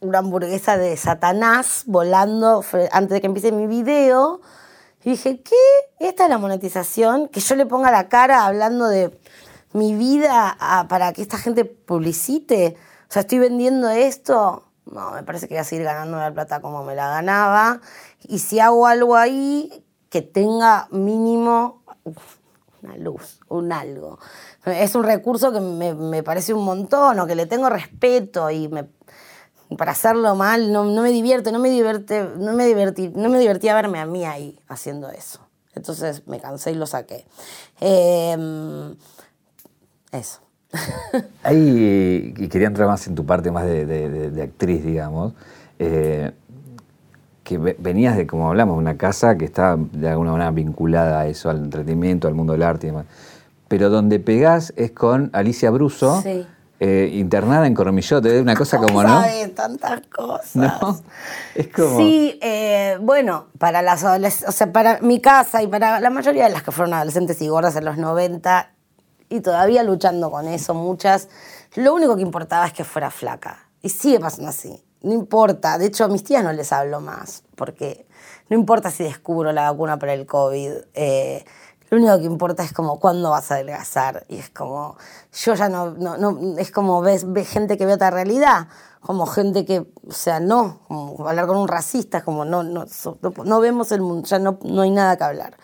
[0.00, 4.40] una hamburguesa de Satanás volando antes de que empiece mi video.
[5.04, 5.54] Y dije, ¿qué?
[6.00, 7.28] ¿Esta es la monetización?
[7.28, 9.16] Que yo le ponga la cara hablando de
[9.76, 10.56] mi vida
[10.88, 12.76] para que esta gente publicite.
[13.08, 14.64] O sea, estoy vendiendo esto.
[14.86, 17.80] No, me parece que voy a seguir ganando la plata como me la ganaba.
[18.22, 21.82] Y si hago algo ahí, que tenga mínimo
[22.82, 24.18] una luz, un algo.
[24.64, 28.68] Es un recurso que me, me parece un montón o que le tengo respeto y
[28.68, 28.88] me
[29.76, 33.74] para hacerlo mal, no, me divierte, no me divierte, no me divertí, no me divertía
[33.74, 35.40] verme a mí ahí haciendo eso.
[35.74, 37.26] Entonces me cansé y lo saqué.
[37.80, 38.96] Em,
[40.18, 40.40] eso.
[41.42, 45.32] Ahí, y quería entrar más en tu parte más de, actriz, digamos,
[45.78, 46.32] eh,
[47.44, 51.48] que venías de, como hablamos, una casa que está de alguna manera vinculada a eso,
[51.48, 53.06] al entretenimiento, al mundo del arte y demás.
[53.68, 56.20] Pero donde pegás es con Alicia Bruso.
[56.22, 56.46] Sí
[56.78, 59.08] eh, internada en Cormillote, una cosa como, ¿no?
[59.08, 60.56] Sabes tantas cosas.
[60.56, 61.00] ¿No?
[61.54, 61.96] Es como...
[61.96, 66.50] Sí, eh, bueno, para las o sea, para mi casa y para la mayoría de
[66.50, 68.72] las que fueron adolescentes y gordas en los 90
[69.28, 71.28] y todavía luchando con eso, muchas,
[71.74, 73.68] lo único que importaba es que fuera flaca.
[73.82, 74.82] Y sigue pasando así.
[75.02, 78.06] No importa, de hecho a mis tías no les hablo más, porque
[78.48, 80.72] no importa si descubro la vacuna para el COVID.
[80.94, 81.44] Eh,
[81.90, 84.24] lo único que importa es como cuándo vas a adelgazar.
[84.28, 84.96] Y es como,
[85.32, 88.68] yo ya no, no, es como ves, ves gente que ve otra realidad,
[89.00, 92.86] como gente que, o sea, no, como hablar con un racista, es como no, no,
[93.44, 95.56] no, vemos el mundo, ya no, no hay nada que hablar.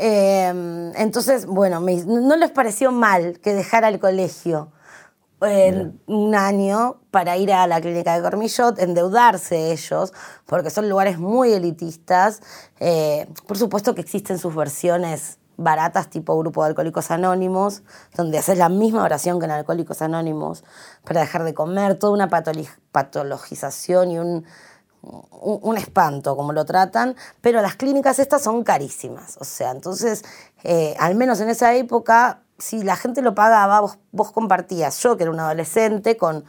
[0.00, 4.70] Em, entonces, bueno, no les pareció mal que dejara el colegio
[5.40, 10.12] en un año para ir a la clínica de Cormillot, endeudarse ellos,
[10.46, 12.40] porque son lugares muy elitistas.
[12.78, 17.82] Eh, por supuesto que existen sus versiones baratas tipo grupo de alcohólicos anónimos,
[18.16, 20.62] donde haces la misma oración que en alcohólicos anónimos
[21.04, 24.44] para dejar de comer, toda una patologización y un,
[25.02, 30.24] un, espanto como lo tratan, pero las clínicas estas son carísimas, o sea, entonces,
[30.64, 33.80] eh, al menos en esa época, si la gente lo pagaba,
[34.10, 36.44] vos, compartías, yo que era un adolescente, con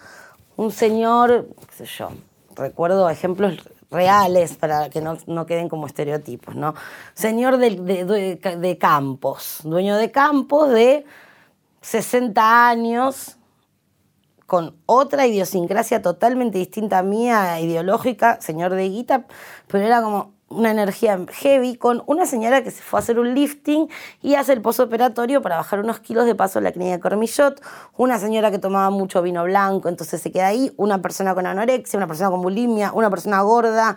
[0.57, 2.09] un señor, qué sé yo,
[2.55, 3.57] recuerdo ejemplos
[3.91, 6.73] reales para que no, queden como estereotipos, ¿no?
[7.13, 11.05] Señor de, campos, dueño de campos de
[11.81, 13.38] 60 años,
[14.49, 19.25] con otra idiosincrasia totalmente distinta a mía, ideológica, señor de guita,
[19.67, 23.35] pero era como una energía heavy con una señora que se fue a hacer un
[23.35, 23.87] lifting
[24.21, 27.61] y hace el posoperatorio para bajar unos kilos de paso en la clínica de Cormillot,
[27.95, 31.97] una señora que tomaba mucho vino blanco, entonces se queda ahí, una persona con anorexia,
[31.97, 33.95] una persona con bulimia, una persona gorda.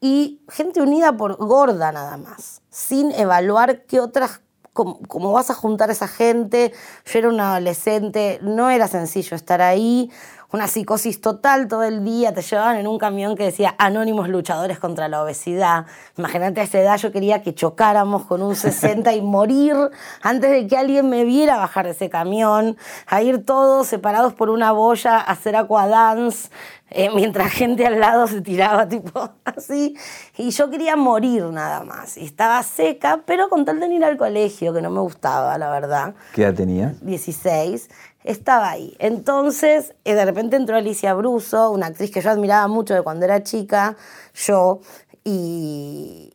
[0.00, 4.42] Y gente unida por gorda nada más, sin evaluar qué otras
[4.74, 6.72] cómo, vas a juntar a esa gente.
[7.06, 10.10] Yo era una adolescente, no era sencillo estar ahí.
[10.54, 14.78] Una psicosis total todo el día, te llevaban en un camión que decía Anónimos Luchadores
[14.78, 15.86] contra la Obesidad.
[16.16, 19.74] Imagínate a esa edad yo quería que chocáramos con un 60 y morir
[20.22, 22.76] antes de que alguien me viera bajar de ese camión,
[23.08, 26.50] a ir todos separados por una boya a hacer aquadance,
[26.88, 29.96] eh, mientras gente al lado se tiraba tipo así.
[30.36, 32.16] Y yo quería morir nada más.
[32.16, 35.70] Y estaba seca, pero con tal de ir al colegio, que no me gustaba, la
[35.72, 36.14] verdad.
[36.32, 36.94] ¿Qué edad tenía?
[37.00, 37.88] 16
[38.24, 38.96] estaba ahí.
[38.98, 43.26] Entonces, eh, de repente entró Alicia Bruso, una actriz que yo admiraba mucho de cuando
[43.26, 43.96] era chica,
[44.34, 44.80] yo,
[45.22, 46.32] y,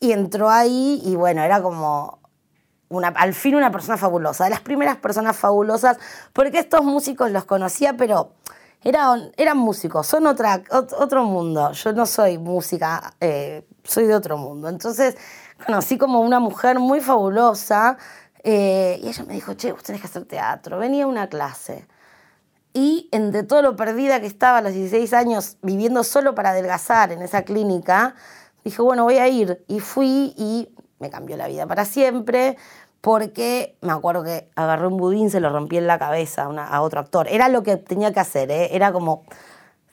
[0.00, 2.20] entró ahí y bueno, era como
[2.88, 5.98] una, al fin una persona fabulosa, de las primeras personas fabulosas,
[6.32, 8.30] porque estos músicos los conocía, pero
[8.84, 11.72] eran, eran músicos, son otro mundo.
[11.72, 14.68] Yo no soy música, eh, soy de otro mundo.
[14.68, 15.16] Entonces
[15.64, 17.98] conocí como una mujer muy fabulosa
[18.48, 20.78] eh, y ella me dijo, che, vos tenés que hacer teatro.
[20.78, 21.88] Venía a una clase.
[22.72, 27.10] Y entre todo lo perdida que estaba a los 16 años, viviendo solo para adelgazar
[27.10, 28.14] en esa clínica,
[28.62, 29.64] dije, bueno, voy a ir.
[29.66, 30.68] Y fui y
[31.00, 32.56] me cambió la vida para siempre,
[33.00, 37.00] porque me acuerdo que agarré un budín, se lo rompí en la cabeza a, otro
[37.00, 37.26] actor.
[37.28, 38.76] Era lo que tenía que hacer, ¿eh?
[38.76, 39.24] era como...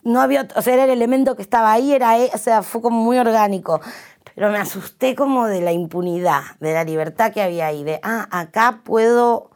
[0.03, 3.01] No había, o sea, era el elemento que estaba ahí, era, o sea, fue como
[3.01, 3.79] muy orgánico
[4.35, 8.27] pero me asusté como de la impunidad, de la libertad que había ahí, de, ah,
[8.31, 9.51] acá puedo,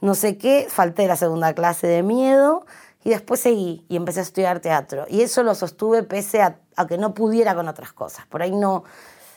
[0.00, 2.66] no sé qué, falté la segunda clase de miedo
[3.04, 5.06] y después seguí y empecé a estudiar teatro.
[5.08, 8.26] Y eso lo sostuve pese a, que no pudiera con otras cosas.
[8.26, 8.84] Por ahí no,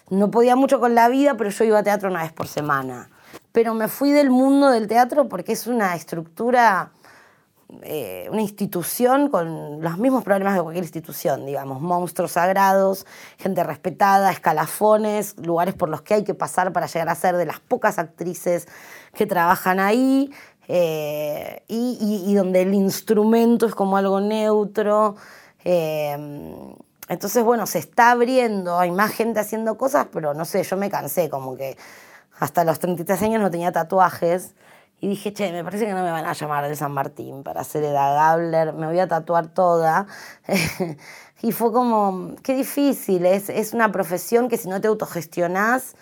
[0.09, 3.09] no podía mucho con la vida, pero yo iba a teatro una vez por semana.
[3.51, 6.91] Pero me fui del mundo del teatro porque es una estructura
[7.83, 13.05] eh, una institución con los mismos problemas de cualquier institución, digamos, monstruos sagrados,
[13.37, 17.45] gente respetada, escalafones, lugares por los que hay que pasar para llegar a ser de
[17.45, 18.67] las pocas actrices
[19.13, 20.31] que trabajan ahí,
[20.67, 25.15] eh, y, donde el instrumento es como algo neutro.
[25.63, 26.17] Eh,
[27.07, 30.89] entonces, bueno, se está abriendo, hay más gente haciendo cosas, pero no sé, yo me
[30.89, 31.77] cansé, como que
[32.39, 34.55] hasta los 33 años no tenía tatuajes.
[35.01, 37.61] Y dije, che, me parece que no me van a llamar de San Martín para
[37.61, 40.07] hacer Eda Gabler, me voy a tatuar toda.
[41.41, 45.95] y fue como, qué difícil, es, es una profesión que si no te autogestionás,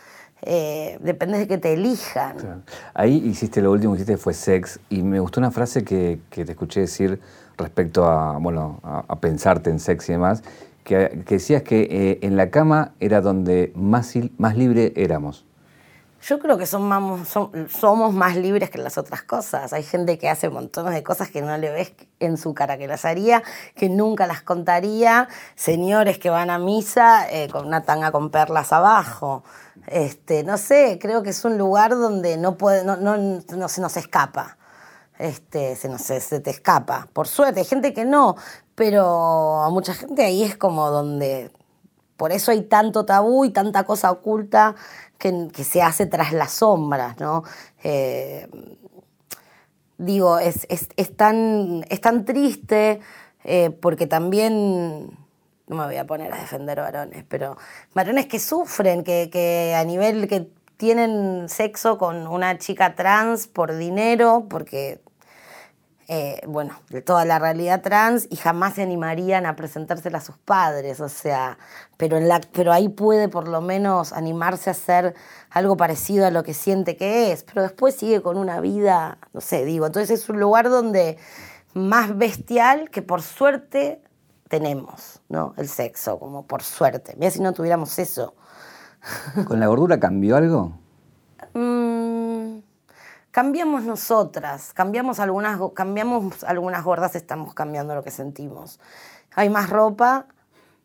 [0.46, 2.64] eh, depende de que te elijan.
[2.94, 6.44] Ahí hiciste lo último que hiciste fue sex y me gustó una frase que, que
[6.44, 7.20] te escuché decir
[7.58, 10.44] respecto a, bueno, a, pensarte en sex y demás,
[10.84, 15.46] que, que decías que eh, en la cama era donde más, más libre éramos.
[16.26, 19.74] Yo creo que somos más libres que las otras cosas.
[19.74, 22.88] Hay gente que hace montones de cosas que no le ves en su cara que
[22.88, 23.44] las haría,
[23.76, 25.28] que nunca las contaría.
[25.56, 29.44] Señores que van a misa eh, con una tanga con perlas abajo.
[29.88, 33.98] Este, no sé, creo que es un lugar donde no, puede, no, no, se nos
[33.98, 34.58] escapa.
[35.20, 37.10] Este, se, nos, se te escapa.
[37.12, 38.38] Por suerte, hay gente que no,
[38.76, 41.52] pero a mucha gente ahí es como donde...
[42.16, 44.76] Por eso hay tanto tabú y tanta cosa oculta
[45.24, 47.44] que, se hace tras las sombras, ¿no?
[47.84, 48.48] Eh,
[49.98, 50.68] digo, es,
[51.16, 53.00] tan, es tan triste
[53.46, 55.18] eh, porque también,
[55.68, 57.58] no me voy a poner a defender varones, pero
[57.94, 63.78] varones que sufren, que, que a nivel que tienen sexo con una chica trans por
[63.78, 65.00] dinero, porque
[66.16, 70.38] eh, bueno, de toda la realidad trans y jamás se animarían a presentársela a sus
[70.38, 71.58] padres, o sea,
[71.98, 75.16] pero, en la, pero ahí puede por lo menos animarse a hacer
[75.50, 79.42] algo parecido a lo que siente que es, pero después sigue con una vida, no
[79.42, 81.18] sé, digo, entonces es un lugar donde
[81.74, 84.00] más bestial que por suerte
[84.50, 85.56] tenemos, ¿no?
[85.58, 87.16] El sexo, como por suerte.
[87.18, 88.36] Mira si no tuviéramos eso.
[89.48, 90.78] ¿Con la gordura cambió algo?
[91.56, 91.83] Mm,
[93.34, 98.80] cambiamos nosotras, cambiamos algunas, cambiamos algunas gordas, estamos cambiando lo que sentimos.
[99.34, 100.28] Hay más ropa,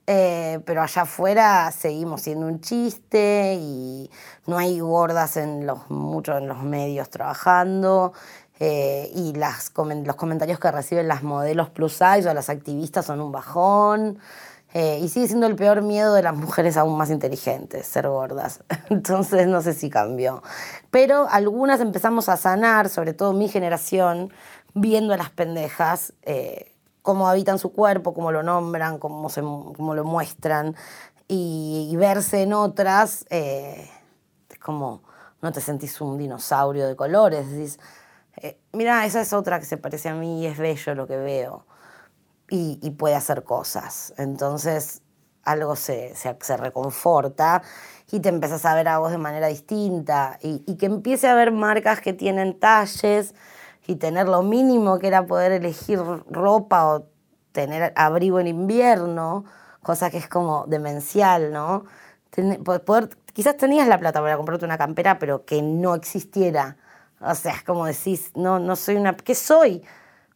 [0.07, 4.11] eh, pero allá afuera seguimos siendo un chiste y
[4.47, 8.15] no hay gordas en los, mucho en los medios trabajando.
[8.61, 13.21] Eh, y las, los comentarios que reciben las modelos plus size o las activistas son
[13.21, 14.19] un bajón.
[14.75, 18.63] Eh, y sigue siendo el peor miedo de las mujeres aún más inteligentes, ser gordas.
[18.91, 20.43] Entonces no sé si cambió.
[20.91, 24.31] Pero algunas empezamos a sanar, sobre todo mi generación,
[24.75, 29.95] viendo a las pendejas, eh, cómo habitan su cuerpo, cómo lo nombran, cómo, se, cómo
[29.95, 30.77] lo muestran.
[31.29, 33.91] Y, verse en otras, eh,
[34.51, 35.03] es como,
[35.41, 37.79] no te sentís un dinosaurio de colores, decís,
[38.73, 41.67] mira, esa es otra que se parece a mí y es bello lo que veo
[42.51, 44.15] y, puede hacer cosas.
[44.17, 45.03] Entonces
[45.45, 47.63] algo se, se, reconforta
[48.11, 51.53] y te empiezas a ver a vos de manera distinta y, que empiece a haber
[51.53, 53.35] marcas que tienen talles
[53.87, 57.07] y tener lo mínimo que era poder elegir ropa o
[57.53, 59.45] tener abrigo en invierno,
[59.83, 61.85] cosa que es como demencial, ¿no?
[62.85, 66.77] poder, quizás tenías la plata para comprarte una campera, pero que no existiera.
[67.21, 69.17] O sea, es como decís, no, no soy una...
[69.17, 69.83] ¿Qué soy?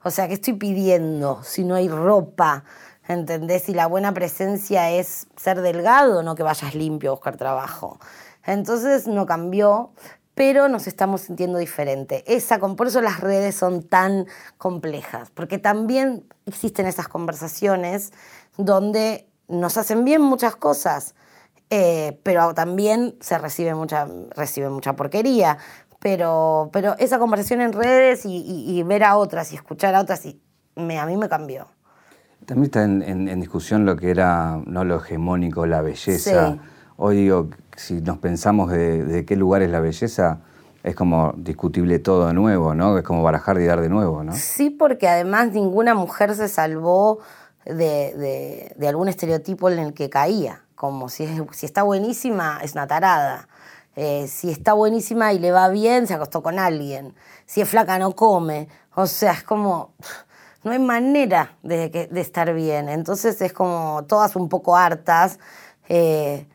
[0.05, 2.65] O sea, ¿qué estoy pidiendo si no hay ropa?
[3.07, 3.69] ¿Entendés?
[3.69, 7.99] Y la buena presencia es ser delgado, no que vayas limpio a buscar trabajo.
[8.45, 9.93] Entonces no cambió,
[10.35, 12.25] pero nos estamos sintiendo diferente.
[12.27, 14.27] Esa, por eso las redes son tan
[14.59, 18.13] complejas, porque también existen esas conversaciones
[18.57, 21.15] donde nos hacen bien muchas cosas,
[21.71, 25.59] eh, pero también se recibe mucha, recibe mucha porquería.
[26.03, 30.41] Pero, pero esa conversación en redes y, ver a otras y escuchar a otras, y
[30.75, 31.69] me, a mí me cambió.
[32.45, 36.59] También está en, discusión lo que era no lo hegemónico, la belleza.
[36.97, 40.41] Hoy digo, si nos pensamos de, qué lugar es la belleza,
[40.83, 42.99] es como discutible todo de nuevo, ¿no?
[42.99, 44.35] Es como barajar y dar de nuevo, ¿no?
[44.35, 47.21] Sí, porque además ninguna mujer se salvó
[47.65, 50.63] de, algún estereotipo en el que caía.
[50.75, 53.47] Como si, si está buenísima, es una tarada.
[53.97, 57.15] Eh, si está buenísima y le va bien, se acostó con alguien.
[57.47, 58.69] Si es flaca, no come.
[58.95, 59.95] O sea, es como
[60.65, 62.89] no hay manera de, estar bien.
[62.89, 65.39] Entonces es como todas un poco hartas,
[65.89, 66.47] eh,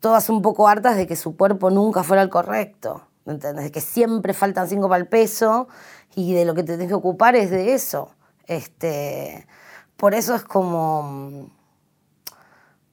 [0.00, 3.02] todas un poco hartas de que su cuerpo nunca fuera el correcto.
[3.26, 3.66] ¿Entendés?
[3.66, 5.68] De que siempre faltan cinco para el peso
[6.14, 8.10] y de lo que te tienes que ocupar es de eso.
[8.46, 9.46] Este,
[9.96, 11.50] por eso es como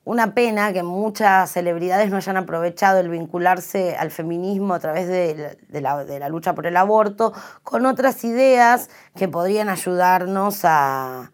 [0.10, 5.56] una pena que muchas celebridades no hayan aprovechado el vincularse al feminismo a través de,
[5.70, 7.32] la, lucha por el aborto
[7.62, 11.30] con otras ideas que podrían ayudarnos a,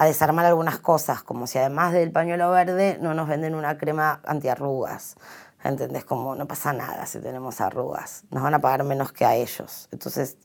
[0.00, 5.16] desarmar algunas cosas, como si además del pañuelo verde no nos venden una crema antiarrugas.
[5.64, 6.04] ¿Entendés?
[6.04, 8.24] Como no pasa nada si tenemos arrugas.
[8.30, 9.88] Nos van a pagar menos que a ellos.
[9.92, 10.36] Entonces,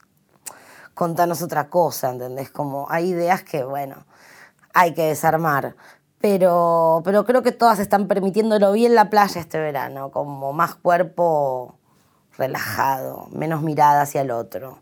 [0.93, 2.51] contanos otra cosa, ¿entendés?
[2.51, 4.05] Como hay ideas que, bueno,
[4.73, 5.76] hay que desarmar
[6.26, 11.76] pero, pero creo que todas están permitiéndolo bien la playa este verano, como más cuerpo
[12.36, 14.80] relajado, menos mirada hacia el otro.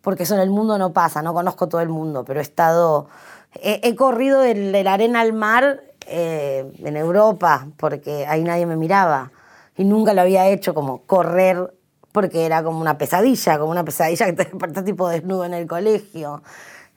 [0.00, 3.06] Porque eso en el mundo no pasa, no conozco todo el mundo, pero he estado,
[3.52, 9.30] he, corrido de, la arena al mar eh, en Europa, porque ahí nadie me miraba.
[9.76, 11.70] Y nunca lo había hecho como correr,
[12.12, 15.66] porque era como una pesadilla, como una pesadilla que te despertás tipo desnudo en el
[15.66, 16.42] colegio.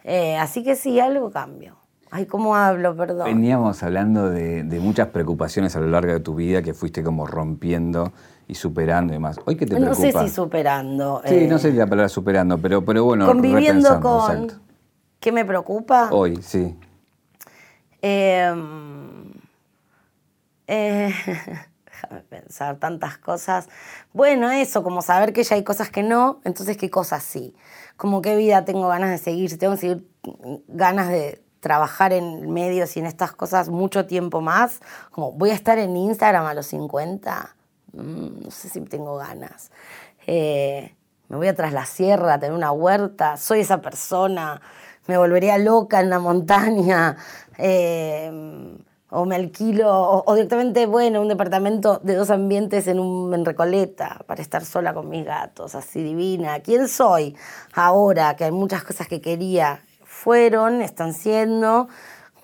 [0.06, 1.81] Eh, así que sí, algo cambió.
[2.14, 2.94] Ay, ¿cómo hablo?
[2.94, 3.24] Perdón.
[3.24, 8.12] Veníamos hablando de, muchas preocupaciones a lo largo de tu vida que fuiste como rompiendo
[8.50, 9.40] y superando y demás.
[9.46, 11.22] ¿Hoy qué te no sé si superando.
[11.26, 14.52] Sí, no sé si la palabra superando, pero, pero bueno, Conviviendo con...
[15.22, 16.10] ¿Qué me preocupa?
[16.12, 16.76] Hoy, sí.
[18.02, 19.32] Em,
[20.68, 21.14] eh,
[21.86, 23.70] déjame pensar tantas cosas.
[24.12, 27.56] Bueno, eso, como saber que ya hay cosas que no, entonces qué cosas sí.
[27.96, 30.08] Como qué vida tengo ganas de seguir, si tengo que seguir
[30.68, 34.82] ganas de trabajar en medios y en estas cosas mucho tiempo más,
[35.12, 37.56] como voy a estar en Instagram a los 50,
[37.94, 39.72] mm, no sé si tengo ganas.
[40.28, 40.96] Eh,
[41.30, 44.60] me voy a tras la sierra a tener una huerta, soy esa persona,
[45.08, 47.16] me volvería loca en la montaña,
[47.58, 48.80] eh,
[49.12, 54.22] o me alquilo, o, directamente, bueno, un departamento de dos ambientes en, un, en Recoleta
[54.26, 56.62] para estar sola con mis gatos, así divina.
[56.62, 57.36] ¿Quién soy
[57.74, 58.36] ahora?
[58.38, 59.82] Que hay muchas cosas que quería
[60.22, 61.88] fueron, están siendo,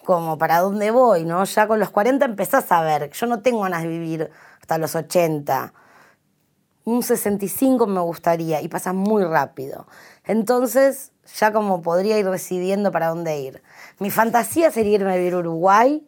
[0.03, 1.43] como para dónde voy, ¿no?
[1.43, 4.95] Ya con los 40 empezás a ver, yo no tengo ganas de vivir hasta los
[4.95, 5.73] 80.
[6.85, 9.85] Un 65 me gustaría y pasa muy rápido.
[10.25, 13.61] Entonces, ya como podría ir decidiendo para dónde ir.
[13.99, 16.07] Mi fantasía sería irme a vivir a Uruguay,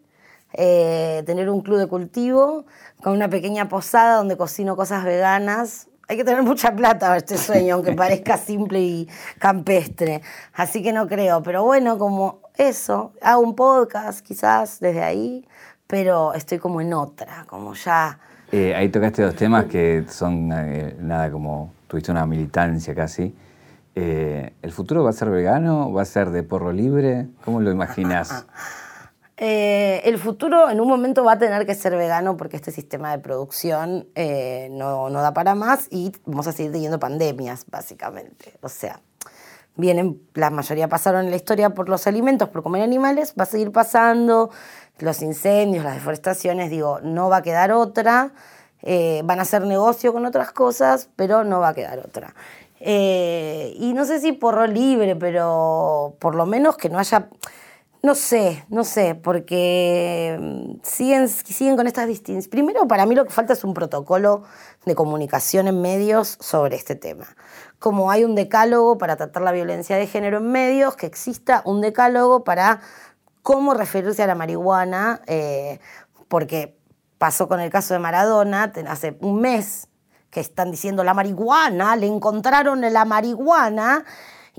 [0.53, 2.65] eh, tener un club de cultivo
[3.03, 7.38] con una pequeña posada donde cocino cosas veganas, hay que tener mucha plata para este
[7.38, 9.07] sueño, aunque parezca simple y
[9.38, 10.24] campestre.
[10.55, 11.43] Así que no creo.
[11.43, 15.47] Pero bueno, como eso, hago un podcast quizás desde ahí,
[15.86, 18.18] pero estoy como en otra, como ya...
[18.51, 23.36] Eh, ahí tocaste dos temas que son eh, nada como, tuviste una militancia casi.
[23.93, 25.93] Eh, ¿El futuro va a ser vegano?
[25.93, 27.28] ¿Va a ser de porro libre?
[27.45, 28.47] ¿Cómo lo imaginas?
[29.41, 33.11] Eh, el futuro en un momento va a tener que ser vegano porque este sistema
[33.11, 38.57] de producción eh, no, no, da para más y vamos a seguir teniendo pandemias, básicamente.
[38.59, 38.99] O sea,
[39.77, 43.45] vienen, la mayoría pasaron en la historia por los alimentos, por comer animales, va a
[43.45, 44.49] seguir pasando,
[44.97, 48.33] los incendios, las deforestaciones, digo, no va a quedar otra.
[48.81, 52.35] Eh, van a hacer negocio con otras cosas, pero no va a quedar otra.
[52.81, 57.29] y no sé si porro libre, pero por lo menos que no haya
[58.02, 62.47] No sé, no sé, porque mm, siguen, siguen con estas distinciones.
[62.47, 64.43] Primero, para mí lo que falta es un protocolo
[64.86, 67.28] de comunicación en medios sobre este tema.
[67.78, 71.82] Como hay un decálogo para tratar la violencia de género en medios, que exista un
[71.82, 72.80] decálogo para
[73.41, 75.80] cómo referirse a la marihuana, eh,
[76.30, 76.80] porque
[77.18, 79.89] pasó con el caso de Maradona, hace un mes
[80.30, 84.06] que están diciendo la marihuana, le encontraron la marihuana,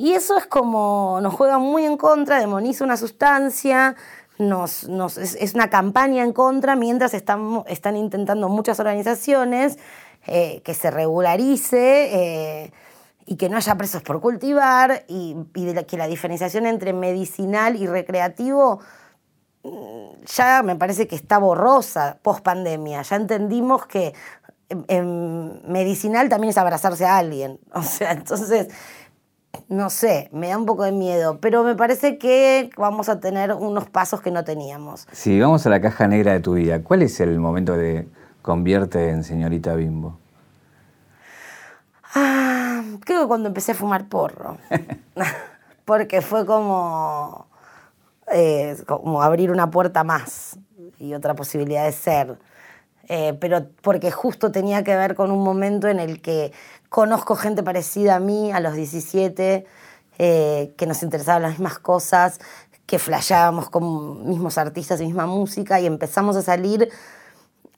[0.00, 3.96] y eso es como, nos juega muy en contra, demoniza una sustancia,
[4.38, 4.84] nos,
[5.18, 9.78] es, una campaña en contra, mientras están, intentando muchas organizaciones
[10.26, 12.72] eh, que se regularice eh,
[13.26, 15.36] y que no haya presos por cultivar y,
[15.86, 18.80] que la diferenciación entre medicinal y recreativo
[19.64, 23.02] mm, ya me parece que está borrosa post pandemia.
[23.02, 24.14] Ya entendimos que
[25.66, 27.60] medicinal también es abrazarse a alguien.
[27.74, 28.68] O sea, entonces
[29.70, 33.52] no sé, me da un poco de miedo, pero me parece que vamos a tener
[33.52, 35.06] unos pasos que no teníamos.
[35.12, 38.08] Si vamos a la caja negra de tu vida, ¿cuál es el momento de
[38.42, 40.18] convierte en señorita Bimbo?
[42.16, 44.58] Ah, creo que cuando empecé a fumar porro.
[45.84, 47.46] Porque fue como,
[48.32, 50.58] eh, como abrir una puerta más
[50.98, 52.38] y otra posibilidad de ser.
[53.12, 56.52] Eh, pero porque justo tenía que ver con un momento en el que
[56.88, 59.66] conozco gente parecida a mí a los 17,
[60.18, 62.38] eh, que nos interesaban las mismas cosas,
[62.86, 66.88] que flasheábamos con mismos artistas y misma música y empezamos a salir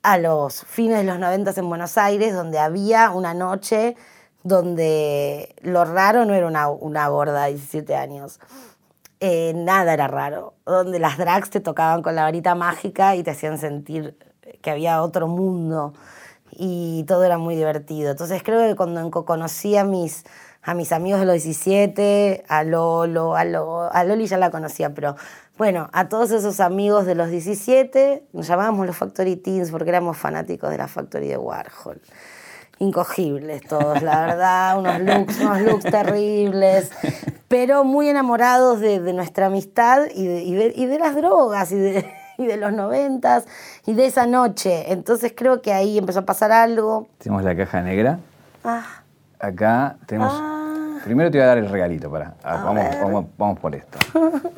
[0.03, 3.97] a los fines de los 90 en Buenos Aires, donde había una noche
[4.43, 8.39] donde lo raro no era una, una gorda de 17 años.
[9.21, 13.31] Eh, nada era raro, donde las drags te tocaban con la varita mágica y te
[13.31, 14.15] hacían sentir
[14.61, 15.93] que había otro mundo
[16.53, 18.11] y todo era muy divertido.
[18.11, 20.25] Entonces creo que cuando conocí a mis,
[20.63, 23.45] a mis amigos de los 17, a Lolo, a,
[24.05, 25.17] Loli ya la conocía, pero
[25.57, 30.17] bueno, a todos esos amigos de los 17, nos llamábamos los Factory Teens porque éramos
[30.17, 32.01] fanáticos de la Factory de Warhol.
[32.79, 36.91] Incogibles todos, la verdad, unos looks, unos looks terribles,
[37.49, 42.73] pero muy enamorados de, nuestra amistad y y de las drogas de, y de los
[42.73, 43.47] noventas
[43.87, 44.93] y de esa noche.
[44.93, 47.09] Entonces creo que ahí empezó a pasar algo.
[47.19, 48.19] Tenemos la caja negra.
[48.65, 49.03] Ah.
[49.39, 50.33] Acá tenemos...
[50.35, 50.59] Ah.
[51.05, 52.35] Primero te voy a dar el regalito, para.
[52.45, 53.99] Ah, vamos, vamos, por esto.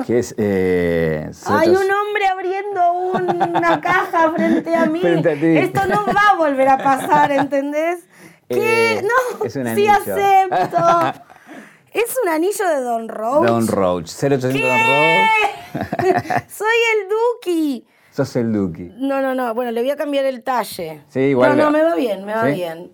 [0.07, 0.35] Que es.
[0.37, 5.01] Eh, Hay un hombre abriendo una caja frente a mí.
[5.03, 8.07] Esto no va a volver a pasar, ¿entendés?
[8.49, 8.99] ¿Qué?
[8.99, 10.77] Eh, no, sí acepto.
[11.95, 13.47] Es un anillo de Don Roach.
[13.47, 15.31] Don Roach, 0800 Don Roach.
[16.51, 17.87] Soy el Duki.
[18.11, 18.91] Sos el Duki.
[18.97, 19.55] No, no, no.
[19.55, 21.05] Bueno, le voy a cambiar el talle.
[21.09, 21.57] Sí, igual.
[21.57, 22.91] No, no, me va bien, me va bien.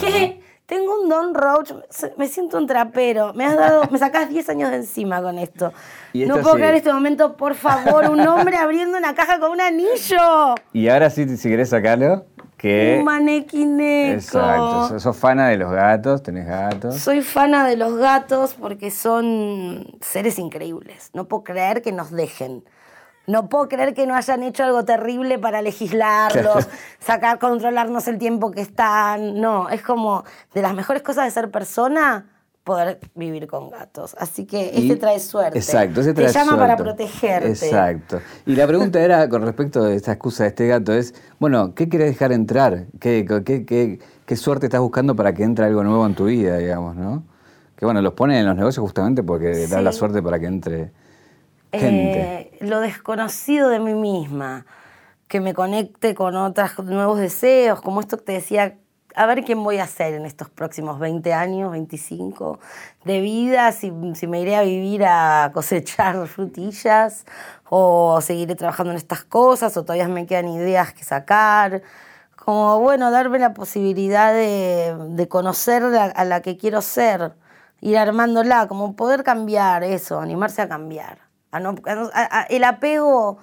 [0.00, 0.40] ¿Qué?
[0.64, 1.72] Tengo un Don Roach,
[2.16, 3.34] me siento un trapero.
[3.34, 5.74] Me has dado, me sacás 10 años de encima con esto.
[6.14, 10.54] no puedo creer este momento, por favor, un hombre abriendo una caja con un anillo.
[10.72, 12.24] Y ahora sí, si querés sacarlo.
[12.62, 14.14] Un manequineco.
[14.14, 14.98] Exacto.
[14.98, 16.22] ¿Sos fana de los gatos?
[16.22, 16.96] ¿Tenés gatos?
[16.98, 21.10] Soy fana de los gatos porque son seres increíbles.
[21.14, 22.64] No puedo creer que nos dejen.
[23.26, 28.50] No puedo creer que no hayan hecho algo terrible para legislarlos, sacar, controlarnos el tiempo
[28.50, 29.40] que están.
[29.40, 32.26] No, es como de las mejores cosas de ser persona
[32.70, 34.14] poder vivir con gatos.
[34.16, 35.58] Así que este trae suerte.
[35.58, 37.48] Exacto, ese trae Te llama para protegerte.
[37.48, 38.20] Exacto.
[38.46, 41.88] Y la pregunta era, con respecto a esta excusa de este gato, es, bueno, ¿qué
[41.88, 42.84] quieres dejar entrar?
[43.00, 46.94] ¿Qué, qué, qué, suerte estás buscando para que entre algo nuevo en tu vida, digamos,
[46.94, 47.24] no?
[47.74, 50.92] Que bueno, los ponen en los negocios justamente porque da la suerte para que entre
[51.72, 52.20] gente.
[52.20, 54.64] Eh, lo desconocido de mí misma,
[55.26, 58.76] que me conecte con otros nuevos deseos, como esto que te decía
[59.14, 62.58] a ver quién voy a ser en estos próximos 20 años, 25
[63.04, 67.24] de vida, si, me iré a vivir a cosechar frutillas
[67.68, 71.82] o seguiré trabajando en estas cosas o todavía me quedan ideas que sacar.
[72.36, 77.34] Como, bueno, darme la posibilidad de, conocer a, la que quiero ser,
[77.80, 81.18] ir armándola, como poder cambiar eso, animarse a cambiar.
[82.48, 83.38] el apego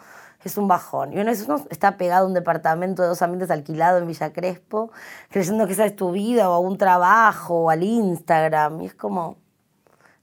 [0.47, 1.13] es un bajón.
[1.13, 4.91] Y uno esos está pegado a un departamento de dos ambientes alquilado en Villa Crespo,
[5.29, 8.81] creyendo que esa es tu vida o a un trabajo o al Instagram.
[8.81, 9.37] Y es como,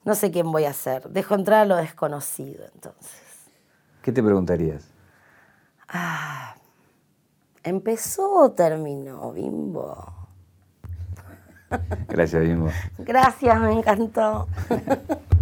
[0.05, 1.09] no sé quién voy a ser.
[1.11, 3.23] Dejo entrar a lo desconocido entonces.
[4.03, 4.91] ¿Qué te preguntarías?
[5.89, 6.57] Ah,
[7.63, 10.13] ¿empezó o terminó, Bimbo?
[12.09, 12.71] Gracias, Bimbo.
[12.99, 14.49] Gracias, me encantó.